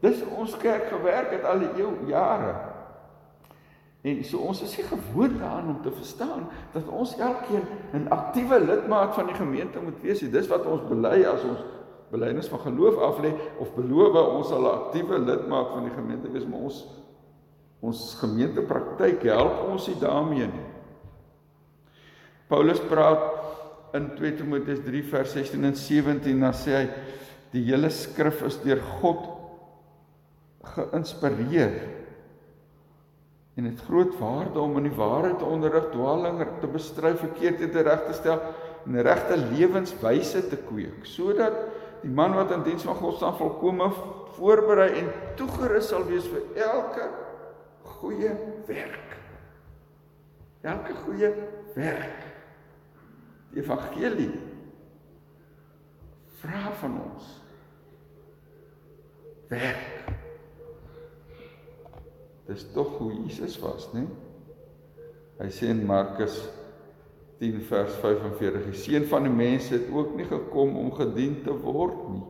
Dis 0.00 0.20
ons 0.30 0.54
kerk 0.62 0.86
gewerk 0.92 1.32
het 1.34 1.46
al 1.50 1.64
die 1.64 1.82
eeu 1.82 1.90
jare. 2.06 2.52
En 4.06 4.20
so 4.24 4.38
ons 4.46 4.60
is 4.62 4.76
nie 4.78 4.86
gewoond 4.86 5.40
daaraan 5.40 5.72
om 5.72 5.80
te 5.82 5.90
verstaan 5.90 6.46
dat 6.72 6.86
ons 6.86 7.16
elkeen 7.18 7.66
'n 7.92 8.06
aktiewe 8.14 8.60
lidmaat 8.60 9.14
van 9.14 9.26
die 9.26 9.34
gemeente 9.34 9.80
moet 9.82 10.00
wees. 10.00 10.20
Dis 10.20 10.48
wat 10.48 10.66
ons 10.66 10.86
bely 10.88 11.24
as 11.24 11.42
ons 11.42 11.64
belydenis 12.10 12.48
van 12.48 12.64
geloof 12.64 12.98
af 12.98 13.20
lê 13.24 13.32
of 13.58 13.74
beloof 13.76 14.16
ons 14.22 14.48
sal 14.48 14.62
'n 14.62 14.74
aktiewe 14.74 15.18
lidmaat 15.18 15.68
van 15.74 15.84
die 15.84 15.94
gemeente 15.94 16.30
wees, 16.32 16.46
maar 16.46 16.60
ons 16.60 16.86
ons 17.80 18.14
gemeentepraktyk 18.18 19.22
help 19.22 19.68
ons 19.70 19.86
nie 19.86 19.98
daarmee 20.00 20.46
nie. 20.46 20.66
Paulus 22.48 22.80
praat 22.80 23.94
in 23.94 24.10
2 24.16 24.34
Timoteus 24.40 24.80
3 24.84 25.02
vers 25.04 25.32
16 25.32 25.64
en 25.64 25.76
17 25.76 26.40
dan 26.40 26.56
sê 26.56 26.74
hy 26.74 26.88
die 27.52 27.62
hele 27.68 27.90
skrif 27.90 28.42
is 28.48 28.58
deur 28.64 28.80
God 29.00 29.22
geïnspireer 30.74 31.76
en 33.58 33.66
het 33.66 33.80
groot 33.88 34.12
waarde 34.20 34.60
om 34.60 34.76
in 34.78 34.86
die 34.86 34.94
waarheid 34.94 35.40
te 35.40 35.46
onderrig, 35.48 35.88
dwaaling 35.90 36.44
te 36.60 36.68
bestry, 36.70 37.14
verkeerdhede 37.18 37.82
reg 37.88 38.04
te 38.06 38.14
stel 38.14 38.42
en 38.86 39.00
regte 39.02 39.38
lewenswyse 39.48 40.44
te 40.50 40.58
kweek 40.68 41.06
sodat 41.08 41.56
die 42.02 42.10
man 42.10 42.34
wat 42.36 42.52
in 42.54 42.62
diens 42.66 42.84
van 42.86 42.98
God 42.98 43.16
staan 43.16 43.36
volkome 43.38 43.90
voorberei 44.38 44.90
en 45.00 45.08
toegerus 45.38 45.88
sal 45.90 46.04
wees 46.06 46.26
vir 46.30 46.44
elke 46.68 47.08
goeie 47.98 48.30
werk. 48.68 49.16
Elke 50.62 50.94
goeie 51.04 51.32
werk. 51.74 52.24
Die 53.50 53.62
evangelie 53.62 54.32
vra 56.38 56.70
van 56.78 57.00
ons 57.02 57.28
werk. 59.50 60.12
Dis 62.48 62.64
tog 62.72 62.94
hoe 63.00 63.12
Jesus 63.12 63.58
was, 63.60 63.90
né? 63.92 64.06
Hy 65.38 65.50
sê 65.54 65.68
in 65.70 65.84
Markus 65.86 66.40
10 67.38 67.60
vers 67.68 67.94
45 68.02 68.64
die 68.70 68.80
seun 68.82 69.06
van 69.10 69.28
die 69.28 69.34
mens 69.34 69.68
het 69.74 69.86
ook 69.94 70.16
nie 70.18 70.26
gekom 70.26 70.76
om 70.76 70.90
gedien 70.96 71.38
te 71.44 71.54
word 71.54 72.02
nie 72.10 72.26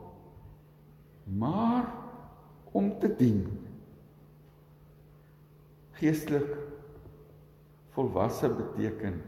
maar 1.29 1.93
om 2.73 2.99
te 2.99 3.15
dien. 3.17 3.43
Geestelik 5.99 6.57
volwasse 7.91 8.49
beteken 8.49 9.23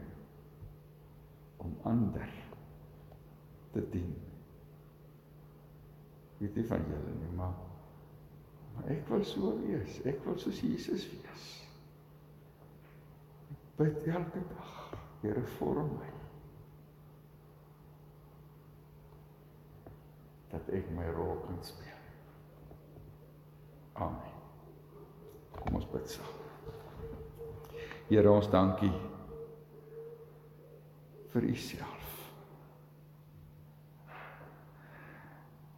om 1.57 1.75
ander 1.81 2.29
te 3.71 3.83
dien. 3.89 4.15
Weet 6.37 6.55
nie 6.55 6.65
van 6.65 6.87
julle 6.87 7.17
nie 7.19 7.35
maar 7.35 7.59
maar 8.71 8.87
ek 8.87 9.09
wil 9.11 9.23
so 9.27 9.51
wees. 9.65 9.97
Ek 10.07 10.21
wil 10.23 10.37
soos 10.39 10.61
Jesus 10.63 11.03
wees. 11.11 11.47
Bid 13.75 14.05
elke 14.07 14.39
dag, 14.47 14.69
Here 15.21 15.41
vorm 15.57 15.91
my. 15.99 16.09
Dat 20.51 20.69
ek 20.73 20.89
my 20.95 21.05
rol 21.15 21.37
kan 21.45 21.59
speel. 21.63 21.99
Amen. 23.93 24.33
Kom 25.55 25.77
ons 25.77 25.87
bid 25.93 26.09
saam. 26.09 26.37
Here 28.09 28.31
ons 28.31 28.49
dankie 28.51 28.91
vir 31.31 31.47
u 31.47 31.55
self. 31.55 32.09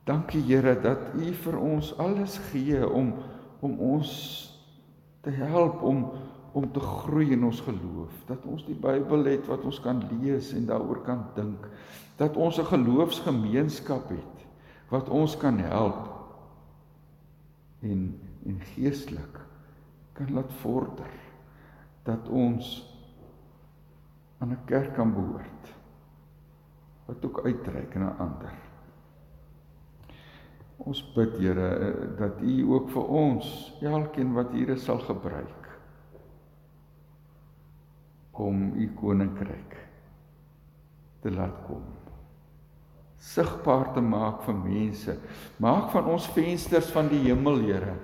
Dankie 0.07 0.41
Here 0.47 0.73
dat 0.81 1.13
u 1.13 1.33
vir 1.43 1.59
ons 1.59 1.93
alles 2.01 2.39
gee 2.49 2.81
om 2.87 3.13
om 3.63 3.77
ons 3.79 4.09
te 5.23 5.31
help 5.31 5.81
om 5.87 6.01
om 6.53 6.71
te 6.71 6.79
groei 6.79 7.31
in 7.33 7.43
ons 7.43 7.61
geloof. 7.65 8.13
Dat 8.29 8.45
ons 8.45 8.65
die 8.65 8.77
Bybel 8.77 9.25
het 9.25 9.47
wat 9.49 9.65
ons 9.65 9.79
kan 9.81 10.03
lees 10.11 10.51
en 10.53 10.67
daaroor 10.69 11.01
kan 11.05 11.25
dink. 11.35 11.65
Dat 12.17 12.37
ons 12.37 12.59
'n 12.59 12.69
geloofsgemeenskap 12.69 14.09
het 14.09 14.45
wat 14.89 15.09
ons 15.09 15.37
kan 15.37 15.57
help 15.57 16.09
en 17.81 18.19
en 18.45 18.59
geestelik 18.75 19.39
kan 20.13 20.33
laat 20.33 20.51
vorder 20.61 21.11
dat 22.03 22.27
ons 22.29 22.83
aan 24.37 24.51
'n 24.51 24.65
kerk 24.65 24.93
kan 24.93 25.13
behoort 25.13 25.73
wat 27.05 27.25
ook 27.25 27.45
uitreik 27.45 27.95
na 27.95 28.15
ander. 28.19 28.53
Ons 30.77 31.13
bid 31.13 31.37
Here 31.37 32.15
dat 32.17 32.41
U 32.41 32.63
ook 32.63 32.89
vir 32.89 33.07
ons, 33.07 33.73
elkeen 33.81 34.33
wat 34.33 34.51
hier 34.51 34.69
is 34.69 34.83
sal 34.83 34.99
gebruik 34.99 35.62
om 38.33 38.71
U 38.77 38.87
koninkryk 38.97 39.75
te 41.23 41.31
laat 41.31 41.59
kom. 41.67 41.83
Sigbaar 43.23 43.93
te 43.95 44.01
maak 44.03 44.41
vir 44.43 44.57
mense. 44.57 45.15
Maak 45.63 45.91
van 45.93 46.09
ons 46.11 46.25
vensters 46.35 46.89
van 46.91 47.07
die 47.11 47.21
hemel, 47.29 47.61
Here, 47.63 47.95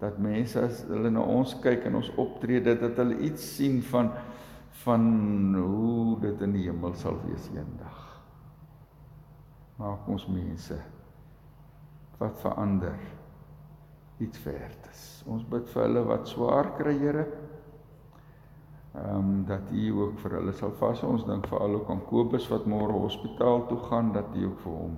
dat 0.00 0.20
mense 0.22 0.62
as 0.62 0.84
hulle 0.88 1.10
na 1.12 1.24
ons 1.26 1.56
kyk 1.62 1.84
en 1.88 1.98
ons 2.00 2.10
optrede 2.16 2.76
dat 2.80 2.96
hulle 3.02 3.18
iets 3.28 3.44
sien 3.58 3.82
van 3.90 4.12
van 4.84 5.02
hoe 5.58 6.20
dit 6.22 6.42
in 6.46 6.52
die 6.54 6.68
hemel 6.68 6.92
sal 6.96 7.16
wees 7.24 7.48
eendag. 7.50 7.96
Maak 9.78 10.06
ons 10.08 10.28
mense 10.30 10.76
wat 12.20 12.38
verander 12.42 12.94
iets 14.22 14.40
werd 14.46 14.86
is. 14.92 15.02
Ons 15.26 15.42
bid 15.50 15.66
vir 15.72 15.84
hulle 15.84 16.04
wat 16.06 16.30
swaar 16.30 16.72
kry, 16.78 16.94
Here. 16.98 17.26
Ehm 18.98 19.16
um, 19.16 19.44
dat 19.46 19.70
U 19.72 19.90
ook 19.92 20.18
vir 20.18 20.32
hulle 20.38 20.52
sal 20.52 20.72
vas. 20.80 21.02
Ons 21.02 21.26
dink 21.26 21.46
vir 21.46 21.58
al 21.58 21.74
ook 21.74 21.90
aan 21.90 22.04
Kobus 22.06 22.48
wat 22.50 22.66
môre 22.66 22.96
hospitaal 22.98 23.66
toe 23.68 23.78
gaan 23.90 24.12
dat 24.12 24.34
U 24.34 24.46
ook 24.46 24.60
vir 24.64 24.72
hom 24.72 24.96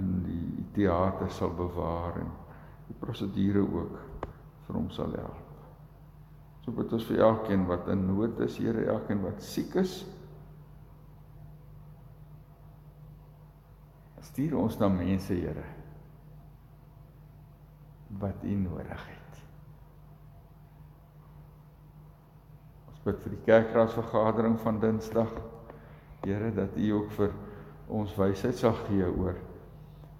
in 0.00 0.10
die 0.22 0.64
teater 0.74 1.30
sal 1.30 1.54
bewaar 1.54 2.18
en 2.22 2.30
die 2.88 2.96
prosedure 2.98 3.62
ook 3.62 3.98
vir 4.66 4.78
hom 4.78 4.90
sal 4.94 5.14
help. 5.14 5.46
So 6.64 6.74
bid 6.76 6.92
ons 6.92 7.06
vir 7.08 7.22
elkeen 7.26 7.66
wat 7.66 7.88
in 7.88 8.06
nood 8.06 8.40
is, 8.44 8.58
Here, 8.58 8.86
elkeen 8.92 9.22
wat 9.24 9.42
siek 9.42 9.74
is. 9.80 10.00
Stuur 14.30 14.58
ons 14.60 14.78
na 14.78 14.88
mense, 14.92 15.34
Here, 15.34 15.64
wat 18.20 18.44
U 18.44 18.58
nodig 18.66 19.06
het. 19.08 19.42
Bid 23.04 23.20
vir 23.24 23.36
die 23.36 23.44
kerkraadsvergadering 23.46 24.58
van 24.60 24.80
Dinsdag. 24.80 25.32
Here, 26.24 26.50
dat 26.52 26.76
U 26.76 26.90
ook 26.98 27.14
vir 27.16 27.32
ons 27.88 28.12
wysheid 28.18 28.58
sal 28.58 28.76
gee 28.86 29.06
oor 29.08 29.38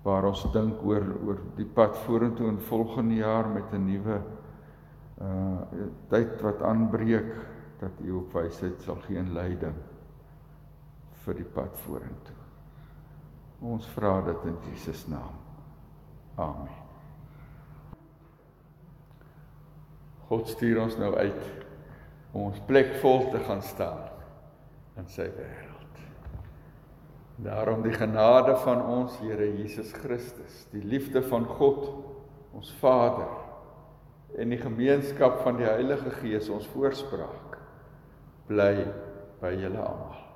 waar 0.03 0.25
ons 0.31 0.47
dink 0.55 0.81
oor 0.89 1.05
oor 1.27 1.41
die 1.59 1.69
pad 1.69 1.97
vorentoe 2.07 2.49
in 2.49 2.61
volgende 2.71 3.19
jaar 3.21 3.49
met 3.49 3.73
'n 3.73 3.85
nuwe 3.85 4.21
uh 5.21 5.61
tyd 6.09 6.41
wat 6.41 6.63
aanbreek 6.63 7.35
dat 7.81 8.01
U 8.01 8.13
op 8.13 8.33
wysheid 8.33 8.81
sal 8.81 8.97
gee 9.07 9.19
en 9.19 9.33
leiding 9.33 9.77
vir 11.25 11.35
die 11.35 11.45
pad 11.45 11.77
vorentoe. 11.77 12.37
Ons 13.61 13.87
vra 13.87 14.21
dit 14.25 14.45
in 14.45 14.57
Jesus 14.71 15.07
naam. 15.07 15.37
Amen. 16.37 16.81
God 20.29 20.49
stuur 20.49 20.81
ons 20.81 20.97
nou 20.97 21.15
uit 21.15 21.70
om 22.33 22.47
ons 22.51 22.63
plek 22.67 22.97
vol 23.03 23.27
te 23.33 23.43
gaan 23.47 23.63
staan 23.63 24.07
in 25.01 25.09
sy 25.11 25.27
wêreld. 25.35 26.01
Daarom 27.41 27.83
die 27.83 27.95
genade 27.97 28.57
van 28.65 28.83
ons 28.85 29.17
Here 29.23 29.47
Jesus 29.57 29.93
Christus, 29.97 30.67
die 30.75 30.85
liefde 30.85 31.23
van 31.25 31.47
God, 31.49 31.89
ons 32.53 32.73
Vader 32.83 33.31
en 34.39 34.53
die 34.53 34.61
gemeenskap 34.61 35.41
van 35.45 35.59
die 35.59 35.67
Heilige 35.67 36.13
Gees 36.21 36.51
ons 36.53 36.69
voorspraak 36.75 37.57
bly 38.51 38.75
by 39.41 39.55
julle 39.57 39.81
almal. 39.81 40.30